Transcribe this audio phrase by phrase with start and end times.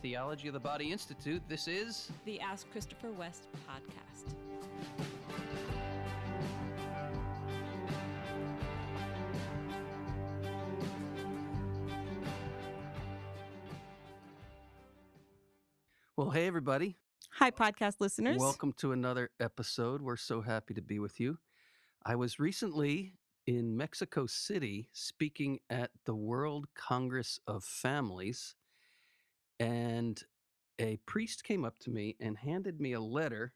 [0.00, 1.42] Theology of the Body Institute.
[1.48, 4.34] This is the Ask Christopher West podcast.
[16.16, 16.96] Well, hey, everybody.
[17.32, 18.38] Hi, podcast listeners.
[18.38, 20.00] Welcome to another episode.
[20.00, 21.38] We're so happy to be with you.
[22.04, 23.14] I was recently
[23.48, 28.54] in Mexico City speaking at the World Congress of Families,
[29.60, 30.22] and
[30.78, 33.52] a priest came up to me and handed me a letter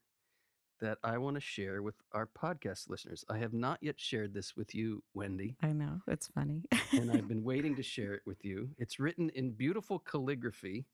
[0.80, 3.24] that I want to share with our podcast listeners.
[3.30, 5.54] I have not yet shared this with you, Wendy.
[5.62, 6.64] I know, it's funny.
[6.90, 8.70] and I've been waiting to share it with you.
[8.78, 10.86] It's written in beautiful calligraphy.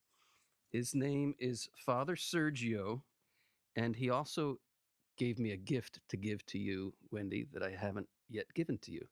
[0.71, 3.01] His name is Father Sergio,
[3.77, 4.59] and he also
[5.17, 8.93] gave me a gift to give to you, Wendy, that I haven't yet given to
[8.93, 9.06] you.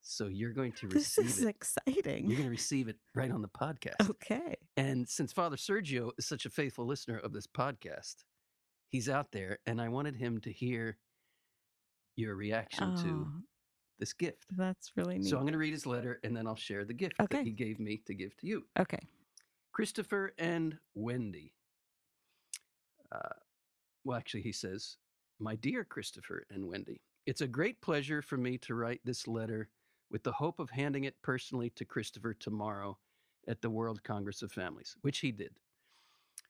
[0.00, 1.48] So you're going to receive this is it.
[1.48, 2.26] exciting.
[2.26, 4.08] You're going to receive it right on the podcast.
[4.08, 4.56] Okay.
[4.76, 8.24] And since Father Sergio is such a faithful listener of this podcast,
[8.88, 10.98] he's out there, and I wanted him to hear
[12.16, 13.42] your reaction to Oh,
[14.00, 14.46] this gift.
[14.56, 15.28] that's really neat.
[15.28, 17.38] So I'm going to read his letter, and then I'll share the gift Okay.
[17.38, 18.64] that he gave me to give to you.
[18.78, 18.98] okay.
[19.72, 21.52] Christopher and Wendy.
[23.12, 23.28] Uh,
[24.04, 24.96] well, actually, he says,
[25.40, 29.68] My dear Christopher and Wendy, it's a great pleasure for me to write this letter
[30.10, 32.98] with the hope of handing it personally to Christopher tomorrow
[33.48, 35.52] at the World Congress of Families, which he did.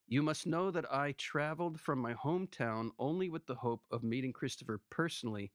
[0.07, 4.33] You must know that I traveled from my hometown only with the hope of meeting
[4.33, 5.51] Christopher personally,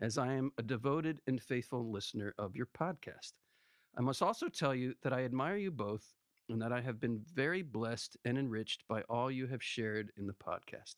[0.00, 3.32] as I am a devoted and faithful listener of your podcast.
[3.98, 6.14] I must also tell you that I admire you both
[6.48, 10.26] and that I have been very blessed and enriched by all you have shared in
[10.26, 10.96] the podcast.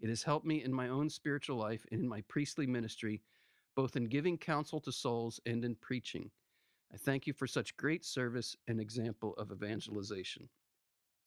[0.00, 3.22] It has helped me in my own spiritual life and in my priestly ministry,
[3.74, 6.30] both in giving counsel to souls and in preaching.
[6.94, 10.48] I thank you for such great service and example of evangelization.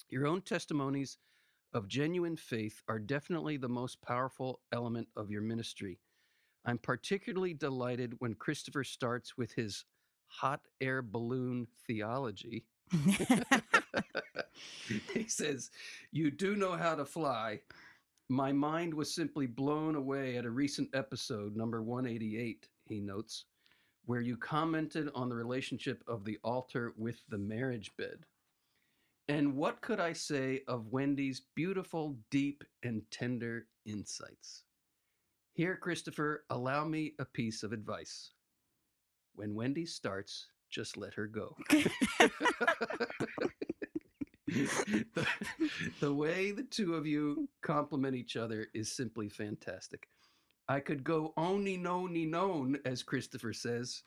[0.10, 1.18] Your own testimonies
[1.74, 6.00] of genuine faith are definitely the most powerful element of your ministry.
[6.64, 9.84] I'm particularly delighted when Christopher starts with his
[10.28, 12.64] hot air balloon theology.
[15.14, 15.70] he says,
[16.14, 17.60] You do know how to fly.
[18.30, 23.44] My mind was simply blown away at a recent episode, number 188, he notes,
[24.08, 28.26] where you commented on the relationship of the altar with the marriage bed.
[29.28, 34.64] And what could I say of Wendy's beautiful, deep, and tender insights?
[35.52, 38.32] Here, Christopher, allow me a piece of advice.
[39.36, 41.58] When Wendy starts, just let her go.
[44.48, 45.28] the,
[46.00, 50.08] the way the two of you complement each other is simply fantastic.
[50.70, 54.04] I could go oni noni known, as Christopher says.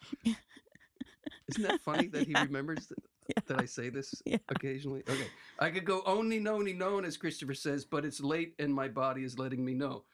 [1.48, 2.42] Isn't that funny that he Yeah.
[2.42, 2.98] remembers that,
[3.28, 3.42] Yeah.
[3.46, 4.38] that I say this Yeah.
[4.48, 5.02] occasionally?
[5.08, 5.30] Okay.
[5.58, 9.24] I could go oni noni known, as Christopher says, but it's late and my body
[9.24, 10.04] is letting me know.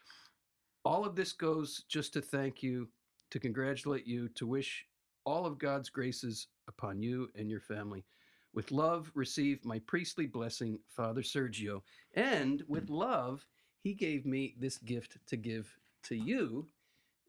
[0.84, 2.88] All of this goes just to thank you,
[3.30, 4.86] to congratulate you, to wish
[5.24, 8.04] all of God's graces upon you and your family.
[8.54, 11.82] With love, receive my priestly blessing, Father Sergio.
[12.14, 13.46] And with love,
[13.82, 15.76] he gave me this gift to give
[16.08, 16.66] to you.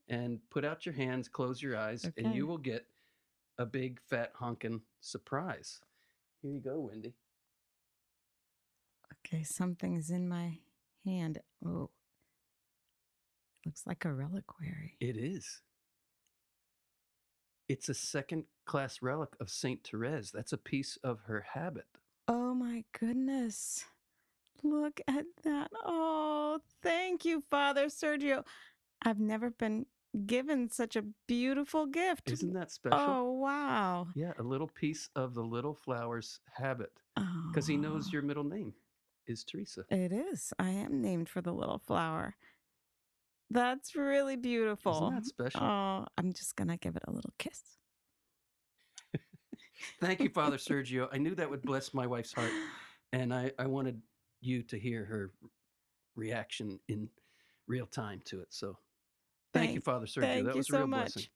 [0.10, 2.86] And put out your hands, close your eyes, and you will get
[3.58, 5.82] a big fat honkin' surprise.
[6.42, 7.14] Here you go, Wendy.
[9.26, 10.60] okay, something's in my
[11.06, 11.40] hand.
[11.66, 11.90] Oh,
[13.66, 14.96] looks like a reliquary.
[15.02, 15.62] It is.
[17.68, 20.32] It's a second class relic of Saint Therese.
[20.32, 21.88] That's a piece of her habit.
[22.30, 23.84] Oh my goodness.
[24.64, 25.70] Look at that.
[25.86, 28.44] Oh, thank you, Father Sergio.
[29.04, 29.86] I've never been
[30.26, 32.32] given such a beautiful gift.
[32.32, 33.00] Isn't that special?
[33.00, 34.08] Oh, wow.
[34.16, 36.92] Yeah, a little piece of the little flower's habit
[37.50, 38.74] because he knows Oh, your middle name
[39.28, 39.84] is Teresa.
[39.90, 40.54] It is.
[40.58, 42.36] I am named for the little flower.
[43.50, 44.94] That's really beautiful.
[44.94, 45.62] Isn't that special?
[45.62, 47.62] Oh, I'm just going to give it a little kiss.
[50.02, 51.08] Thank you, Father Sergio.
[51.12, 52.52] I knew that would bless my wife's heart,
[53.14, 54.02] and I, I wanted
[54.42, 55.32] you to hear her
[56.16, 57.10] reaction in
[57.68, 58.48] real time to it.
[58.50, 58.78] So
[59.54, 60.22] thank, you, Father Sergio.
[60.22, 61.14] Thank that you was a so real much.
[61.14, 61.30] blessing.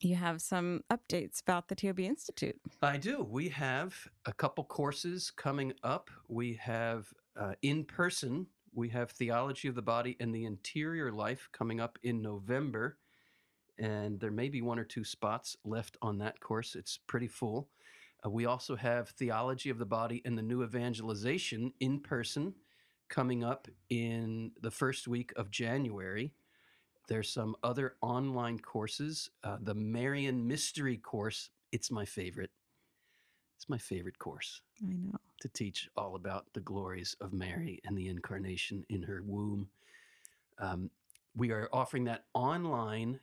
[0.00, 2.58] You have some updates about the TOB Institute.
[2.80, 3.22] I do.
[3.22, 3.94] We have
[4.24, 6.08] a couple courses coming up.
[6.26, 11.48] We have uh, in person, we have Theology of the Body and the Interior Life
[11.52, 12.96] coming up in November.
[13.78, 16.74] And there may be one or two spots left on that course.
[16.74, 17.68] It's pretty full.
[18.24, 22.54] Uh, we also have Theology of the Body and the New Evangelization in person
[23.08, 26.32] coming up in the first week of January.
[27.08, 29.30] There's some other online courses.
[29.42, 32.50] Uh, the Marian Mystery course, it's my favorite.
[33.56, 34.62] It's my favorite course.
[34.82, 35.18] I know.
[35.40, 39.70] to teach all about the glories of Mary and the incarnation in her womb.
[40.58, 40.90] Um,
[41.34, 43.20] we are offering that online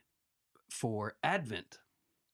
[0.72, 1.78] for Advent.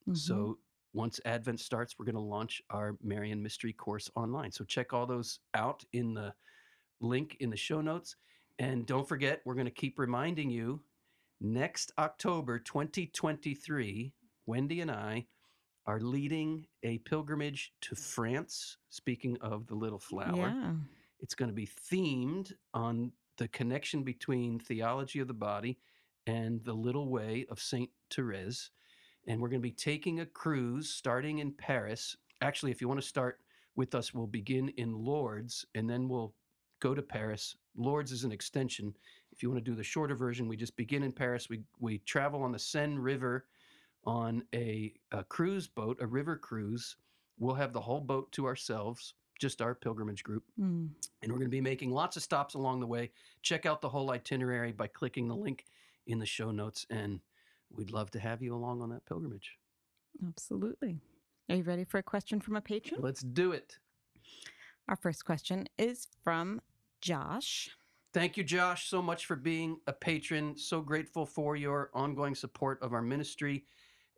[0.08, 0.18] Mhm.
[0.18, 0.60] So
[0.94, 4.52] once Advent starts, we're going to launch our Marian Mystery course online.
[4.52, 6.34] So check all those out in the
[7.02, 8.16] link in the show notes.
[8.60, 10.82] And don't forget, we're going to keep reminding you
[11.42, 14.14] next October 2023,
[14.46, 15.26] Wendy and I
[15.86, 18.78] are leading a pilgrimage to France.
[18.90, 20.76] Speaking of the little flower, Yeah.
[21.20, 25.80] it's going to be themed on the connection between theology of the body
[26.28, 28.70] and the little way of Saint Therese.
[29.28, 32.16] And we're going to be taking a cruise starting in Paris.
[32.42, 33.40] Actually, if you want to start
[33.76, 36.34] with us, we'll begin in Lourdes and then we'll
[36.80, 37.56] go to Paris.
[37.76, 38.94] Lourdes is an extension.
[39.32, 41.50] If you want to do the shorter version, we just begin in Paris.
[41.50, 43.46] We, we travel on the Seine River
[44.06, 46.98] on a, a cruise boat, a river cruise.
[47.40, 50.90] We'll have the whole boat to ourselves, just our pilgrimage group Mm.
[51.22, 53.12] and we're going to be making lots of stops along the way.
[53.42, 55.66] Check out the whole itinerary by clicking the link
[56.06, 57.20] in the show notes, and
[57.76, 59.58] we'd love to have you along on that pilgrimage.
[60.28, 61.00] Absolutely.
[61.50, 63.02] Are you ready for a question from a patron?
[63.02, 63.78] Let's do it.
[64.88, 66.62] Our first question is from
[67.02, 67.70] Josh.
[68.14, 70.56] Thank you, Josh, so much for being a patron.
[70.58, 73.66] So grateful for your ongoing support of our ministry.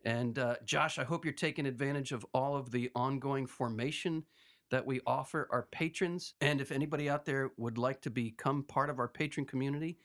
[0.04, 4.24] And uh, Josh, I hope you're taking advantage of all of the ongoing formation
[4.70, 6.34] that we offer our patrons.
[6.40, 9.98] And if anybody out there would like to become part of our patron community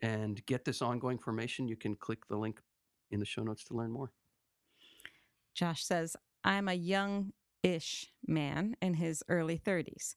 [0.00, 2.60] and get this ongoing formation, you can click the link
[3.10, 4.12] in the show notes to learn more.
[5.54, 10.14] Josh says, I'm a young ish man in his early 30s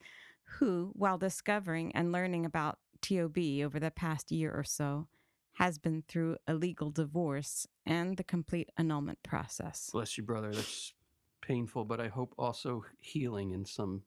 [0.59, 5.07] who, while discovering and learning about TOB over the past year or so,
[5.53, 9.89] has been through a legal divorce and the complete annulment process.
[9.91, 10.53] Bless you, brother.
[10.53, 10.93] That's
[11.41, 14.03] painful, but I hope also healing in some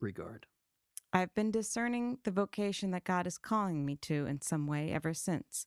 [0.00, 0.46] regard.
[1.12, 5.14] I've been discerning the vocation that God is calling me to in some way ever
[5.14, 5.66] since.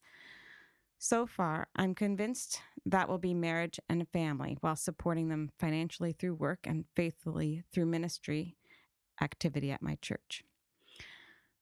[1.04, 6.12] So far, I'm convinced that will be marriage and a family while supporting them financially
[6.12, 8.56] through work and faithfully through ministry
[9.20, 10.44] activity at my church.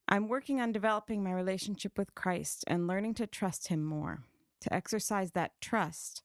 [0.10, 4.26] I'm working on developing my relationship with Christ and learning to trust Him more.
[4.60, 6.24] To exercise that trust,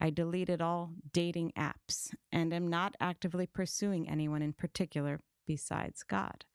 [0.00, 6.46] I deleted all dating apps and am not actively pursuing anyone in particular besides God.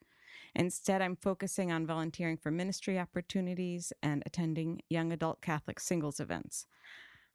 [0.56, 6.66] Instead, I'm focusing on volunteering for ministry opportunities and attending young adult Catholic singles events.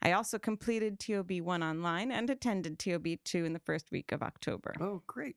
[0.02, 4.22] I also completed TOB 1 online and attended TOB 2 in the first week of
[4.22, 4.74] October.
[4.80, 5.36] Oh, great.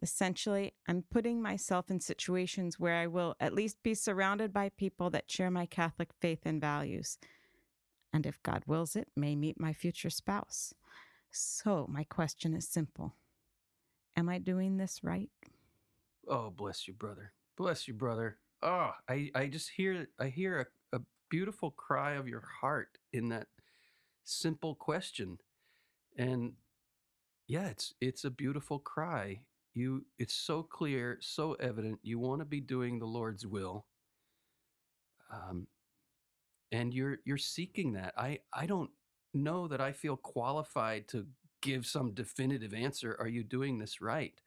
[0.00, 5.10] Essentially, I'm putting myself in situations where I will at least be surrounded by people
[5.10, 7.18] that share my Catholic faith and values.
[8.12, 10.72] And if God wills it, may meet my future spouse.
[11.30, 13.16] So, my question is simple
[14.16, 15.30] Am I doing this right?
[16.28, 17.32] Oh, bless you, brother.
[17.56, 18.38] Bless you, brother.
[18.62, 23.28] Oh, I, I just hear I hear a, a beautiful cry of your heart in
[23.30, 23.46] that
[24.24, 25.38] simple question.
[26.18, 26.54] And
[27.48, 29.40] yeah, it's it's a beautiful cry.
[29.74, 32.00] You it's so clear, so evident.
[32.02, 33.86] You want to be doing the Lord's will.
[35.30, 35.66] Um
[36.72, 38.14] and you're you're seeking that.
[38.16, 38.90] I I don't
[39.34, 41.26] know that I feel qualified to
[41.62, 43.16] give some definitive answer.
[43.18, 44.40] Are you doing this right?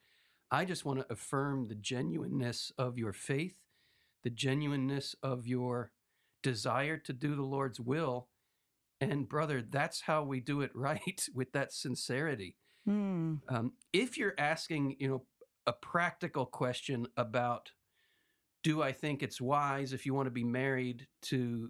[0.51, 3.55] I just want to affirm the genuineness of your faith,
[4.23, 5.91] the genuineness of your
[6.43, 8.27] desire to do the Lord's will.
[8.99, 12.57] And brother, that's how we do it right with that sincerity.
[12.85, 13.35] Hmm.
[13.47, 15.25] Um, if you're asking, you know,
[15.67, 17.71] a practical question about
[18.63, 21.69] do I think it's wise if you want to be married to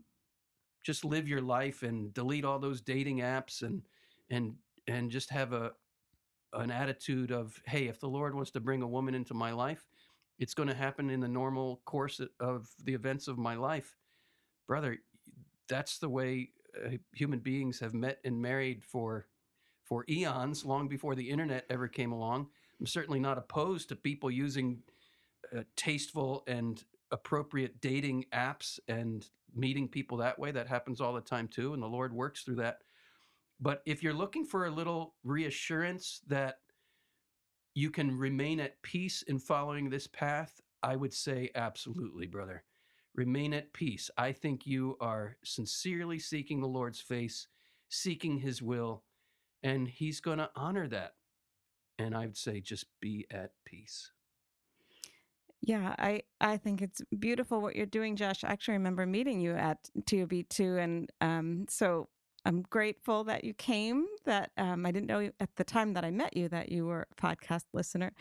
[0.84, 3.84] just live your life and delete all those dating apps and
[4.30, 4.56] and
[4.88, 5.72] and just have a
[6.54, 9.86] an attitude of hey if the lord wants to bring a woman into my life
[10.42, 13.96] it's going to happen in the normal course of the events of my life.
[14.68, 14.98] Brother
[15.70, 16.50] that's the way
[16.84, 19.28] uh, human beings have met and married for
[19.84, 22.48] for eons long before the internet ever came along.
[22.80, 24.82] I'm certainly not opposed to people using
[25.56, 30.50] uh, tasteful and appropriate dating apps and meeting people that way.
[30.52, 32.80] That happens all the time too and the lord works through that
[33.62, 36.56] but if you're looking for a little reassurance that
[37.76, 42.64] you can remain at peace in following this path, I would say absolutely, brother.
[43.14, 44.10] Remain at peace.
[44.18, 47.48] I think you are sincerely seeking the Lord's face,
[47.90, 49.04] seeking his will,
[49.62, 51.14] and he's going to honor that.
[52.00, 54.12] And I would say just be at peace.
[55.62, 58.44] Yeah, I, I think it's beautiful what you're doing, Josh.
[58.44, 60.84] I actually remember meeting you at TOB2.
[60.84, 62.08] And um, so
[62.46, 64.06] I'm grateful that you came.
[64.26, 67.08] That um, I didn't know at the time that I met you that you were
[67.12, 68.12] a podcast listener,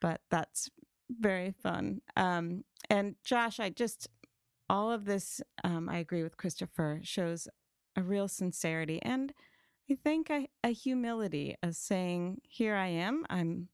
[0.00, 0.70] but that's
[1.10, 2.00] very fun.
[2.16, 4.08] Um, and Josh, I just
[4.68, 7.48] all of this, um, I agree with Christopher, shows
[7.96, 9.32] a real sincerity and
[9.90, 13.26] I think a, a humility of saying, "Here I am.
[13.28, 13.68] I'm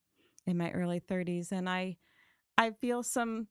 [0.45, 1.97] in my early 30s, and I
[2.57, 3.47] I feel some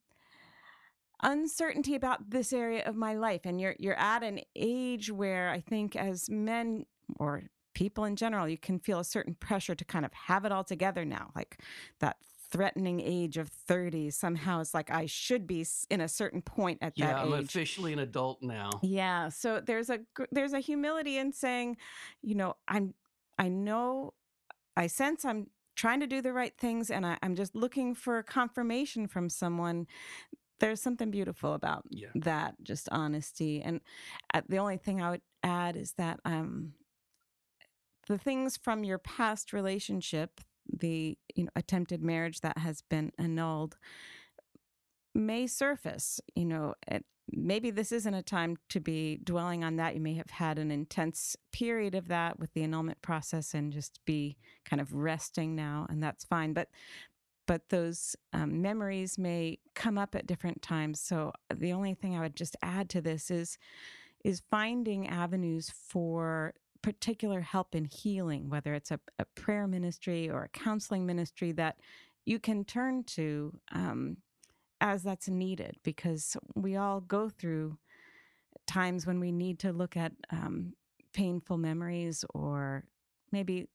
[1.23, 5.61] uncertainty about this area of my life and you're you're at an age where I
[5.61, 6.87] think as men
[7.19, 10.53] or people in general you can feel a certain pressure to kind of have it
[10.53, 11.61] all together now like
[12.01, 12.17] that
[12.51, 16.95] threatening age of 30 somehow it's like I should be in a certain point at
[16.97, 17.45] yeah, that I'm age.
[17.45, 18.71] officially an adult now.
[18.83, 20.01] Yeah, so there's a
[20.33, 21.77] there's a humility in saying,
[22.23, 22.95] you know, I'm
[23.39, 24.15] I know
[24.77, 25.47] I sense I'm
[25.77, 29.87] trying to do the right things and I, am just looking for confirmation from someone
[30.61, 32.09] there's something beautiful about yeah.
[32.15, 33.81] that just honesty and
[34.35, 36.73] uh, the only thing i would add is that um
[38.07, 40.41] the things from your past relationship
[40.73, 43.77] the you know attempted marriage that has been annulled
[45.15, 49.95] may surface you know it, maybe this isn't a time to be dwelling on that
[49.95, 54.01] you may have had an intense period of that with the annulment process and just
[54.05, 56.69] be kind of resting now and that's fine but
[57.51, 61.01] but those um, memories may come up at different times.
[61.01, 63.59] So the only thing I would just add to this is
[64.23, 70.45] is finding avenues for particular help in healing, whether it's a, a prayer ministry or
[70.45, 71.81] a counseling ministry that
[72.25, 74.19] you can turn to um,
[74.81, 77.77] as that's needed, because we all go through
[78.69, 80.75] times when we need to look at um,
[81.13, 82.85] painful memories or
[83.33, 83.67] maybe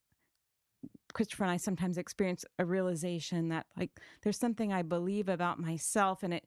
[1.16, 3.90] Christopher and I sometimes experience a realization that like
[4.22, 6.46] there's something I believe about myself and it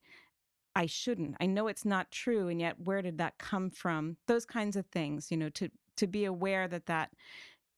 [0.77, 1.37] I shouldn't.
[1.41, 4.19] I know it's not true and yet where did that come from?
[4.27, 7.11] Those kinds of things, you know, to to be aware that that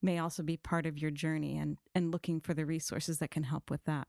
[0.02, 3.44] may also be part of your journey and and looking for the resources that can
[3.44, 4.09] help with that.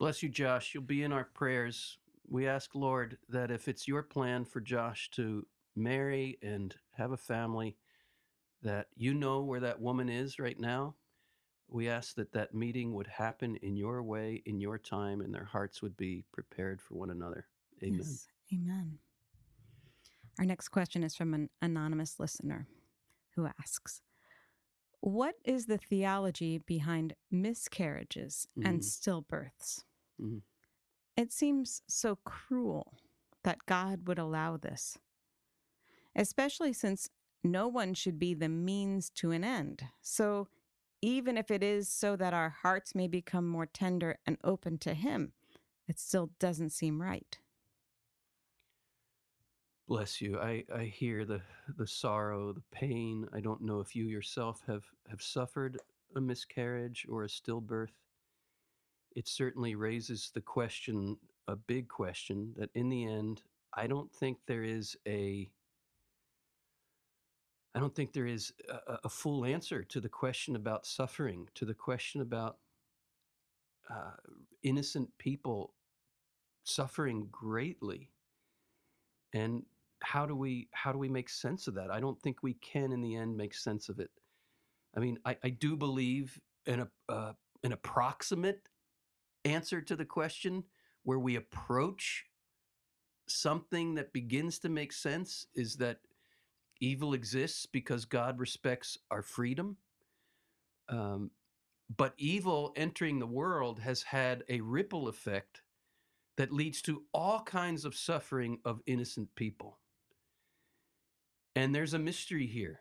[0.00, 0.74] Bless you, Josh.
[0.74, 1.98] You'll be in our prayers.
[2.28, 7.16] We ask, Lord, that if it's your plan for Josh to marry and have a
[7.16, 7.76] family,
[8.64, 10.96] that you know where that woman is right now.
[11.68, 15.44] We ask that that meeting would happen in your way, in your time, and their
[15.44, 17.46] hearts would be prepared for one another.
[17.82, 18.00] Amen.
[18.00, 18.26] Yes.
[18.52, 18.98] Amen.
[20.38, 22.66] Our next question is from an anonymous listener
[23.34, 24.02] who asks
[25.00, 28.68] What is the theology behind miscarriages mm-hmm.
[28.68, 29.84] and stillbirths?
[30.20, 30.38] Mm-hmm.
[31.16, 32.98] It seems so cruel
[33.44, 34.98] that God would allow this,
[36.16, 37.08] especially since
[37.44, 39.82] no one should be the means to an end.
[40.00, 40.48] So,
[41.02, 44.94] even if it is so that our hearts may become more tender and open to
[44.94, 45.32] Him,
[45.86, 47.38] it still doesn't seem right.
[49.86, 50.38] Bless you.
[50.38, 51.42] I, I hear the,
[51.76, 53.28] the sorrow, the pain.
[53.34, 55.78] I don't know if you yourself have, have suffered
[56.16, 57.92] a miscarriage or a stillbirth.
[59.14, 63.42] It certainly raises the question, a big question, that in the end,
[63.74, 65.50] I don't think there is a
[67.74, 71.64] I don't think there is a, a, full answer to the question about suffering, to
[71.64, 72.58] the question about
[73.90, 74.12] uh,
[74.62, 75.74] innocent people
[76.62, 78.10] suffering greatly,
[79.32, 79.64] and
[80.02, 81.90] how do we how do we make sense of that?
[81.90, 84.10] I don't think we can, in the end, make sense of it.
[84.96, 87.32] I mean, I, I do believe in a uh,
[87.64, 88.68] an approximate
[89.44, 90.62] answer to the question
[91.02, 92.26] where we approach
[93.26, 95.98] something that begins to make sense is that
[96.80, 99.76] evil exists because God respects our freedom.
[100.88, 101.30] Um,
[101.94, 105.62] but evil entering the world has had a ripple effect
[106.36, 109.78] that leads to all kinds of suffering of innocent people.
[111.54, 112.80] And there's a mystery here.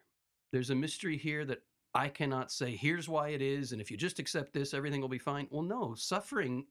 [0.52, 1.62] There's a mystery here that
[1.94, 3.72] I cannot say, here's why it is.
[3.72, 5.48] And if you just accept this, everything will be fine.
[5.52, 6.66] Well, no, suffering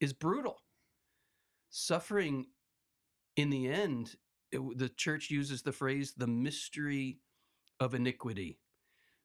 [0.00, 0.58] is brutal.
[1.70, 2.46] Suffering
[3.36, 4.16] in the end
[4.52, 7.18] it, the church uses the phrase the mystery
[7.80, 8.58] of iniquity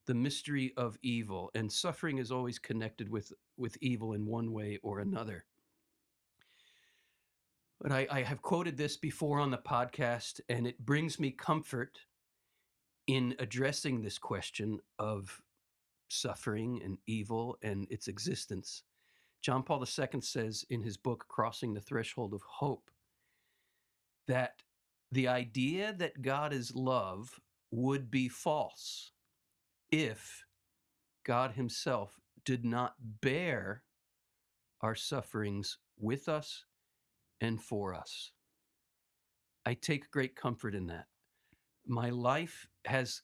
[0.07, 4.79] the mystery of evil and suffering is always connected with with evil in one way
[4.81, 5.45] or another.
[7.79, 11.99] But I, I have quoted this before on the podcast and it brings me comfort
[13.07, 15.41] in addressing this question of
[16.09, 18.83] suffering and evil and its existence.
[19.41, 22.91] John paul ii says in his book crossing the threshold of hope
[24.27, 24.61] that
[25.11, 27.39] the idea that God is love
[27.71, 29.11] would be false
[29.91, 30.45] if
[31.25, 33.83] God Himself did not bear
[34.81, 36.65] our sufferings with us
[37.39, 38.31] and for us.
[39.65, 41.05] I take great comfort in that.
[41.85, 43.21] My life has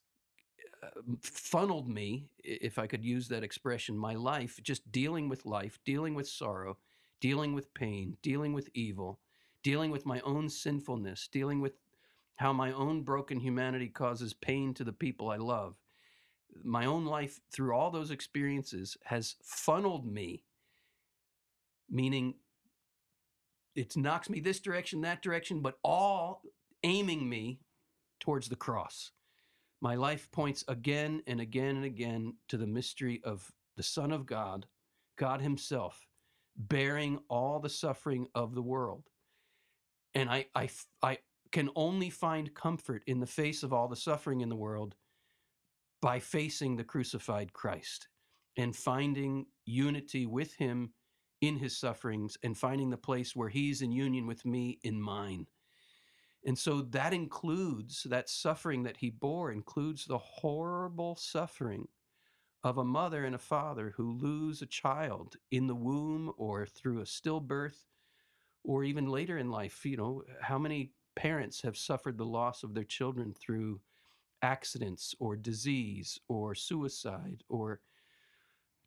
[0.83, 0.89] uh,
[1.21, 6.13] funneled me, if I could use that expression, my life, just dealing with life, dealing
[6.13, 6.77] with sorrow,
[7.19, 9.19] dealing with pain, dealing with evil,
[9.63, 11.73] dealing with my own sinfulness, dealing with
[12.35, 15.75] how my own broken humanity causes pain to the people I love.
[16.63, 20.43] My own life, through all those experiences, has funneled me,
[21.89, 22.35] meaning
[23.75, 26.41] it knocks me this direction, that direction, but all
[26.83, 27.59] aiming me
[28.19, 29.11] towards the cross.
[29.81, 34.25] My life points again and again and again to the mystery of the Son of
[34.25, 34.65] God,
[35.17, 36.07] God Himself,
[36.55, 39.03] bearing all the suffering of the world.
[40.15, 40.69] And I, I,
[41.01, 41.17] I
[41.51, 44.95] can only find comfort in the face of all the suffering in the world
[46.01, 48.07] by facing the crucified Christ
[48.57, 50.93] and finding unity with Him
[51.41, 55.47] in His sufferings and finding the place where He's in union with me in mine.
[56.45, 61.87] And so that includes that suffering that he bore, includes the horrible suffering
[62.63, 67.01] of a mother and a father who lose a child in the womb or through
[67.01, 67.85] a stillbirth
[68.67, 69.83] or even later in life.
[69.85, 73.79] You know, how many parents have suffered the loss of their children through
[74.43, 77.79] accidents or disease or suicide or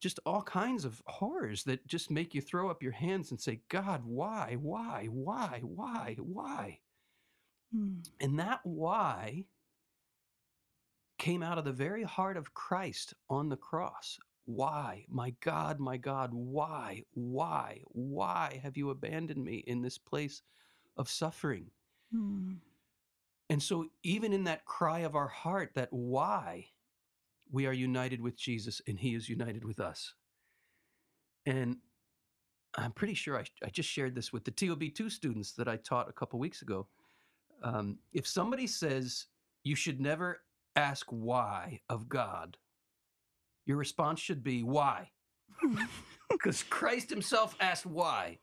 [0.01, 3.61] just all kinds of horrors that just make you throw up your hands and say,
[3.69, 6.79] God, why, why, why, why, why?
[7.75, 8.09] Mm.
[8.21, 9.45] And that why
[11.19, 14.19] came out of the very heart of Christ on the cross.
[14.55, 20.43] Why, my God, my God, why, why, why have you abandoned me in this place
[20.97, 21.67] of suffering?
[22.15, 22.59] Mm.
[23.49, 26.67] And so, even in that cry of our heart, that why,
[27.51, 30.15] we are united with Jesus and he is united with us.
[31.47, 31.79] And
[32.77, 36.09] I'm pretty sure I, I just shared this with the TOB2 students that I taught
[36.09, 36.87] a couple weeks ago
[37.63, 39.27] um, if somebody says
[39.65, 40.41] you should never
[40.77, 42.57] ask why of God,
[43.67, 45.11] your response should be why,
[46.31, 48.39] because Christ Himself asked why,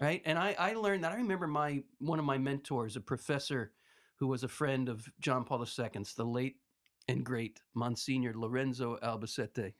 [0.00, 0.22] right?
[0.24, 1.12] And I, I learned that.
[1.12, 3.72] I remember my one of my mentors, a professor
[4.18, 6.56] who was a friend of John Paul II's, the late
[7.08, 9.74] and great Monsignor Lorenzo Albacete.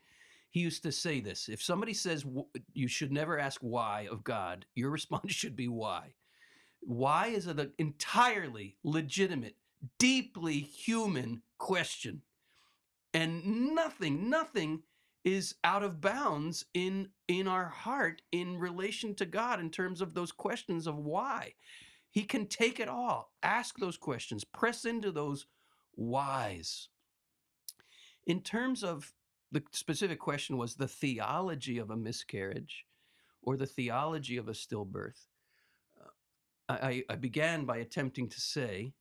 [0.50, 2.24] He used to say this: if somebody says
[2.72, 6.14] you should never ask why of God, your response should be why
[6.86, 9.56] why is an entirely legitimate,
[9.98, 12.22] deeply human question?
[13.16, 14.82] And nothing, nothing
[15.24, 20.12] is out of bounds in in our heart in relation to God in terms of
[20.12, 21.54] those questions of why.
[22.10, 23.32] He can take it all.
[23.42, 24.44] Ask those questions.
[24.44, 25.46] Press into those
[25.94, 26.90] whys.
[28.26, 29.14] In terms of
[29.50, 32.84] the specific question was the theology of a miscarriage
[33.40, 35.26] or the theology of a stillbirth.
[36.68, 38.92] I, I began by attempting to say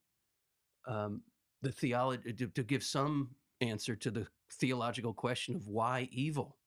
[0.87, 1.23] um,
[1.61, 6.57] the theology to, to give some answer to the theological question of why evil,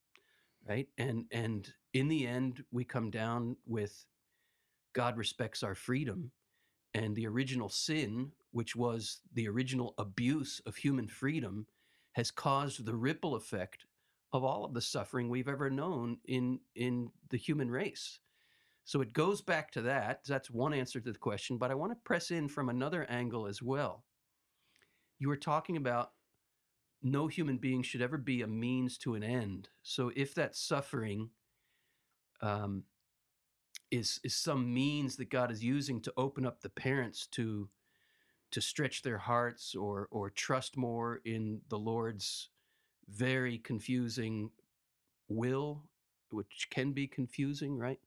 [0.69, 0.89] right?
[0.99, 4.05] And and in the end, we come down with
[4.95, 6.33] God respects our freedom,
[6.95, 11.67] and the original sin, which was the original abuse of human freedom,
[12.13, 13.87] has caused the ripple effect
[14.33, 18.21] of all of the suffering we've ever known in in the human race.
[18.85, 20.21] So it goes back to that.
[20.27, 23.47] That's one answer to the question, but I want to press in from another angle
[23.47, 24.05] as well.
[25.19, 26.13] You were talking about
[27.03, 29.69] no human being should ever be a means to an end.
[29.83, 31.31] So if that suffering
[32.41, 32.85] um,
[33.91, 37.69] is is some means that God is using to open up the parents to
[38.51, 42.51] to stretch their hearts or or trust more in the Lord's
[43.09, 44.51] very confusing
[45.29, 45.85] will,
[46.31, 48.01] which can be confusing, right?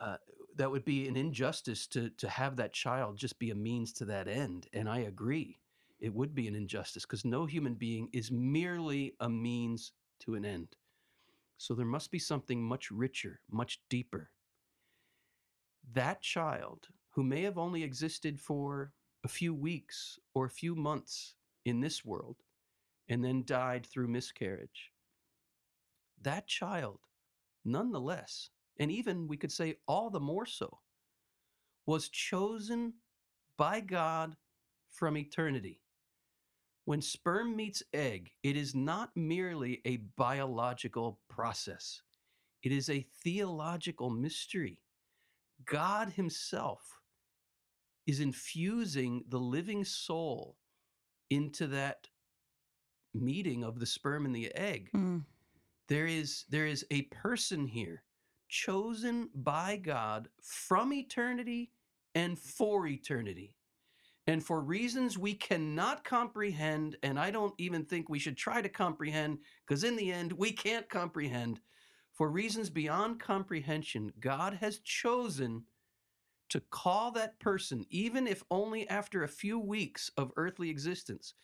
[0.00, 0.16] Uh,
[0.56, 4.04] that would be an injustice to to have that child just be a means to
[4.06, 4.68] that end.
[4.72, 5.60] And I agree,
[6.00, 10.44] it would be an injustice because no human being is merely a means to an
[10.44, 10.76] end.
[11.58, 14.30] So there must be something much richer, much deeper.
[15.92, 18.92] That child who may have only existed for
[19.24, 22.36] a few weeks or a few months in this world
[23.08, 24.92] and then died through miscarriage,
[26.22, 27.00] that child,
[27.64, 30.80] nonetheless, and even we could say all the more so,
[31.86, 32.92] was chosen
[33.56, 34.36] by God
[34.88, 35.80] from eternity.
[36.86, 42.00] When sperm meets egg, it is not merely a biological process,
[42.62, 44.80] it is a theological mystery.
[45.64, 47.00] God Himself
[48.06, 50.56] is infusing the living soul
[51.30, 52.06] into that
[53.12, 54.90] meeting of the sperm and the egg.
[54.94, 55.24] Mm.
[55.88, 58.04] There is there is a person here
[58.48, 61.72] chosen by God from eternity
[62.14, 63.56] and for eternity.
[64.26, 68.68] And for reasons we cannot comprehend, and I don't even think we should try to
[68.68, 71.60] comprehend, because in the end, we can't comprehend.
[72.12, 75.64] For reasons beyond comprehension, God has chosen
[76.48, 81.34] to call that person, even if only after a few weeks of earthly existence,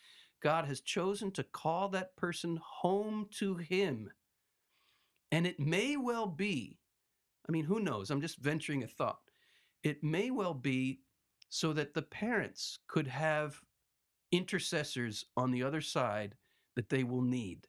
[0.41, 4.09] God has chosen to call that person home to Him.
[5.31, 6.79] And it may well be,
[7.47, 8.09] I mean, who knows?
[8.09, 9.19] I'm just venturing a thought.
[9.83, 10.99] It may well be
[11.53, 13.61] so that the parents could have
[14.31, 16.33] intercessors on the other side
[16.75, 17.67] that they will need.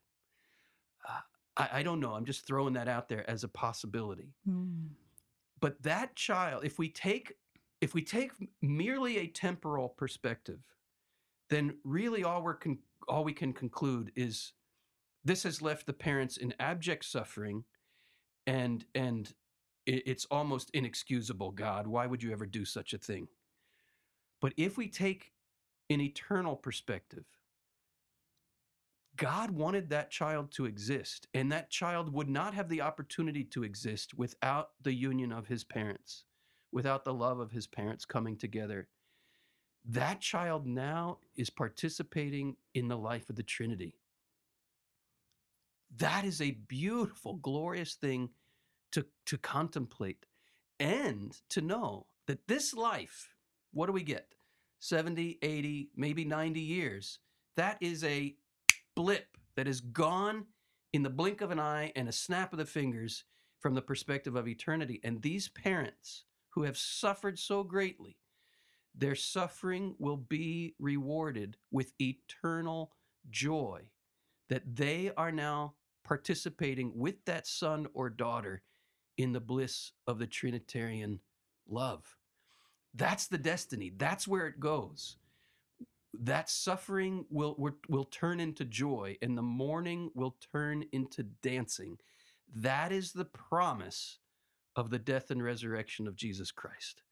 [1.06, 1.20] Uh,
[1.58, 2.14] I, I, don't know.
[2.14, 4.32] I'm just throwing that out there as a possibility.
[4.48, 4.86] Mm.
[5.60, 7.34] But that child, if we take
[7.82, 8.30] if we take
[8.62, 10.60] merely a temporal perspective,
[11.50, 14.54] then really all we're con- all we can conclude is
[15.26, 17.64] this has left the parents in abject suffering
[18.46, 19.34] and and
[19.86, 23.28] it's almost inexcusable god why would you ever do such a thing
[24.44, 25.32] but if we take
[25.88, 27.24] an eternal perspective
[29.16, 33.64] god wanted that child to exist and that child would not have the opportunity to
[33.64, 36.24] exist without the union of his parents
[36.72, 38.88] without the love of his parents coming together
[39.84, 43.96] that child now is participating in the life of the Trinity.
[45.96, 48.30] That is a beautiful, glorious thing
[48.92, 50.24] to, to contemplate
[50.80, 53.33] and to know that this life,
[53.74, 54.28] what do we get?
[54.78, 57.18] 70, 80, maybe 90 years.
[57.56, 58.34] That is a
[58.96, 60.46] blip that is gone
[60.92, 63.24] in the blink of an eye and a snap of the fingers
[63.60, 65.00] from the perspective of eternity.
[65.04, 68.16] And these parents who have suffered so greatly
[68.94, 72.92] their suffering will be rewarded with eternal
[73.30, 73.80] joy
[74.48, 78.62] that they are now participating with that son or daughter
[79.16, 81.18] in the bliss of the Trinitarian
[81.66, 82.16] love.
[82.94, 83.92] That's the destiny.
[83.96, 85.16] That's where it goes.
[86.12, 91.98] That suffering will, will, will turn into joy, and the mourning will turn into dancing.
[92.54, 94.18] That is the promise
[94.76, 97.02] of the death and resurrection of Jesus Christ.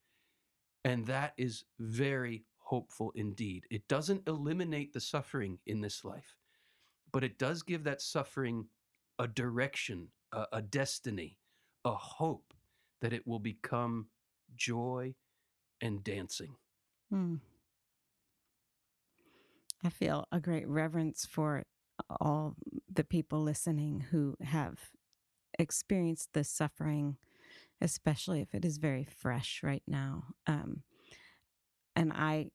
[0.84, 3.66] And that is very hopeful indeed.
[3.70, 6.36] It doesn't eliminate the suffering in this life,
[7.10, 8.66] but it does give that suffering
[9.18, 11.38] a direction, a, a destiny,
[11.84, 12.54] a hope
[13.00, 14.06] that it will become
[14.56, 15.14] joy
[15.82, 16.56] and dancing.
[17.10, 17.36] Hmm.
[19.84, 21.64] I feel a great reverence for
[22.20, 22.54] all
[22.90, 24.78] the people listening who have
[25.58, 27.18] experienced this suffering
[27.82, 30.24] especially if it is very fresh right now.
[30.46, 30.82] Um,
[31.96, 32.50] and I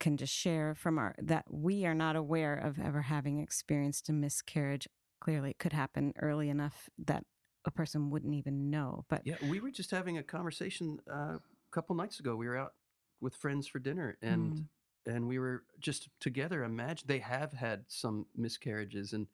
[0.00, 4.12] can just share from our that we are not aware of ever having experienced a
[4.12, 4.88] miscarriage.
[5.20, 7.24] Clearly, it could happen early enough that
[7.66, 9.04] a person wouldn't even know.
[9.10, 11.40] But yeah, we were just having a conversation uh, a
[11.70, 12.36] couple nights ago.
[12.36, 12.74] We were out
[13.20, 14.64] with friends for dinner, and mm.
[15.06, 16.64] and we were just together.
[16.64, 19.26] Imagine they have had some miscarriages, and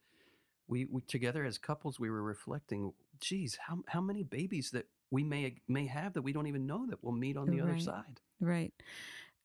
[0.68, 2.92] we, we together as couples we were reflecting.
[3.20, 6.86] Geez, how how many babies that we may may have that we don't even know
[6.86, 7.70] that we'll meet on the right.
[7.70, 8.20] other side.
[8.40, 8.72] Right.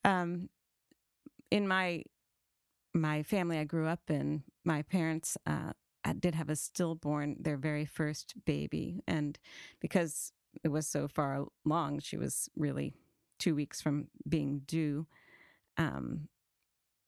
[0.03, 0.49] Um,
[1.49, 2.03] in my
[2.93, 5.73] my family I grew up in, my parents uh,
[6.19, 9.37] did have a stillborn, their very first baby, and
[9.79, 12.93] because it was so far along, she was really
[13.39, 15.07] two weeks from being due.
[15.77, 16.27] Um,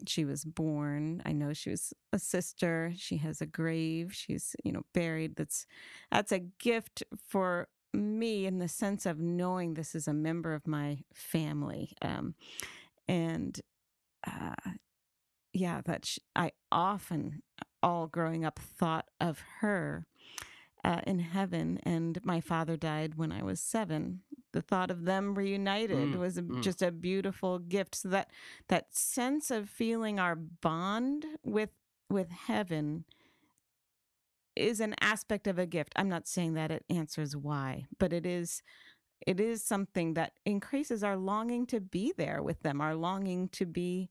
[0.07, 1.21] she was born.
[1.25, 2.93] I know she was a sister.
[2.97, 4.13] She has a grave.
[4.13, 5.35] She's, you know, buried.
[5.35, 5.65] That's
[6.11, 10.67] that's a gift for me in the sense of knowing this is a member of
[10.67, 11.93] my family.
[12.01, 12.35] Um,
[13.07, 13.59] and
[14.25, 14.71] uh,
[15.53, 17.43] yeah, that sh- I often,
[17.83, 20.07] all growing up, thought of her
[20.83, 21.79] uh, in heaven.
[21.83, 24.21] And my father died when I was seven.
[24.51, 26.61] The thought of them reunited mm, was a, mm.
[26.61, 27.95] just a beautiful gift.
[27.95, 28.31] So that
[28.67, 31.71] that sense of feeling our bond with
[32.09, 33.05] with heaven
[34.55, 35.93] is an aspect of a gift.
[35.95, 38.61] I'm not saying that it answers why, but it is
[39.25, 43.65] it is something that increases our longing to be there with them, our longing to
[43.65, 44.09] be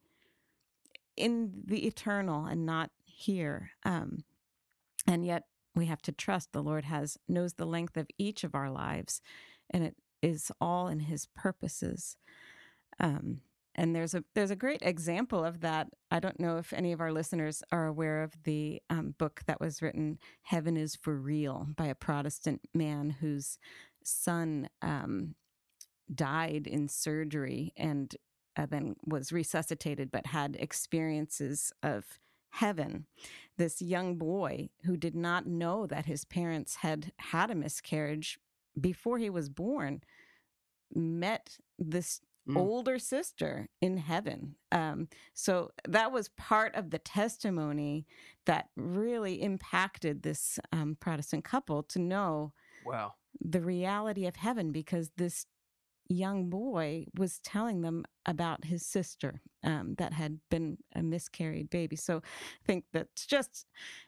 [1.17, 3.71] in the eternal and not here.
[3.85, 4.25] Um,
[5.07, 8.55] and yet we have to trust the Lord has knows the length of each of
[8.55, 9.21] our lives,
[9.71, 12.17] and it is all in His purposes.
[13.01, 13.41] Um,
[13.75, 15.89] and there's a there's a great example of that.
[16.11, 19.61] I don't know if any of our listeners are aware of the um, book that
[19.61, 23.59] was written, "Heaven Is for Real," by a Protestant man whose
[24.05, 25.35] son um,
[26.15, 28.15] died in surgery and
[28.57, 32.05] uh, then was resuscitated, but had experiences of
[32.53, 33.07] heaven.
[33.59, 38.39] This young boy who did not know that his parents had had a miscarriage
[38.81, 40.03] before he was born
[40.95, 42.57] met this Mm.
[42.57, 44.57] older sister in heaven.
[44.73, 48.05] Um, so that was part of the testimony
[48.47, 52.53] that really impacted this um, Protestant couple to know
[52.85, 53.15] Wow.
[53.41, 55.47] the reality of heaven because this
[56.09, 61.97] young boy was telling them about his sister um, that had been a miscarried baby.
[61.97, 63.67] So I think that's just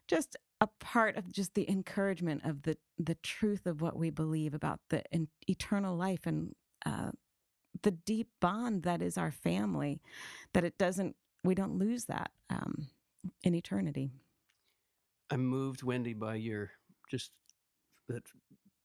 [0.09, 4.55] just a part of just the encouragement of the the truth of what we believe
[4.55, 6.55] about the in, eternal life and
[6.87, 7.11] uh,
[7.83, 10.01] the deep bond that is our family.
[10.53, 12.89] That it doesn't we don't lose that um,
[13.43, 14.11] in eternity.
[15.31, 16.71] I'm moved, Wendy, by your
[17.11, 17.31] just
[18.09, 18.25] that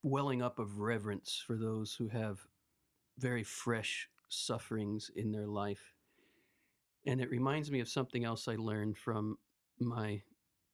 [0.03, 2.39] welling up of reverence for those who have
[3.19, 5.93] very fresh sufferings in their life.
[7.05, 9.37] And it reminds me of something else I learned from
[9.79, 10.21] my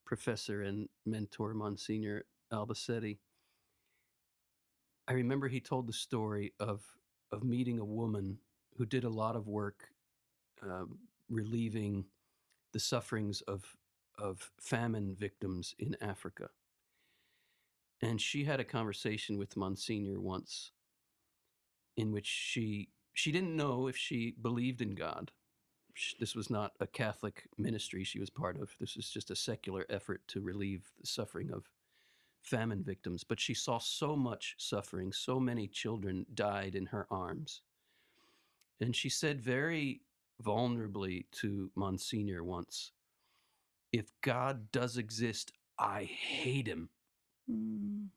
[0.05, 3.17] professor and mentor, Monsignor Albacete.
[5.07, 6.83] I remember he told the story of,
[7.31, 8.39] of meeting a woman
[8.77, 9.85] who did a lot of work
[10.61, 10.97] um,
[11.29, 12.05] relieving
[12.73, 13.63] the sufferings of,
[14.17, 16.49] of famine victims in Africa.
[18.01, 20.71] And she had a conversation with Monsignor once
[21.97, 25.31] in which she she didn't know if she believed in God.
[26.19, 28.75] This was not a Catholic ministry she was part of.
[28.79, 31.69] This was just a secular effort to relieve the suffering of
[32.41, 33.23] famine victims.
[33.23, 37.61] But she saw so much suffering, so many children died in her arms.
[38.81, 40.01] And she said very
[40.43, 42.91] vulnerably to Monsignor once,
[43.93, 46.89] if God does exist, I hate him.
[47.49, 48.07] Mm.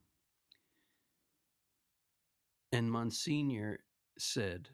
[2.72, 3.80] And Monsignor
[4.18, 4.68] said,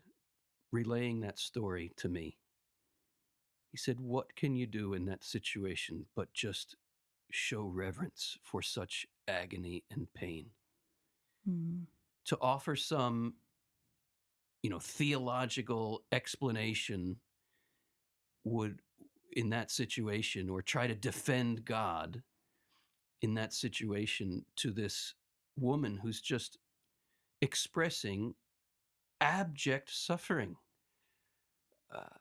[0.72, 2.37] relaying that story to me,
[3.70, 6.76] he said, What can you do in that situation but just
[7.30, 10.46] show reverence for such agony and pain?
[11.48, 11.87] Mm.
[12.26, 13.35] To offer some,
[14.62, 17.16] you know, theological explanation
[18.44, 18.80] would,
[19.33, 22.22] in that situation, or try to defend God
[23.22, 25.14] in that situation to this
[25.57, 26.59] woman who's just
[27.44, 28.35] expressing
[29.20, 30.57] abject suffering.
[31.94, 32.16] Uh,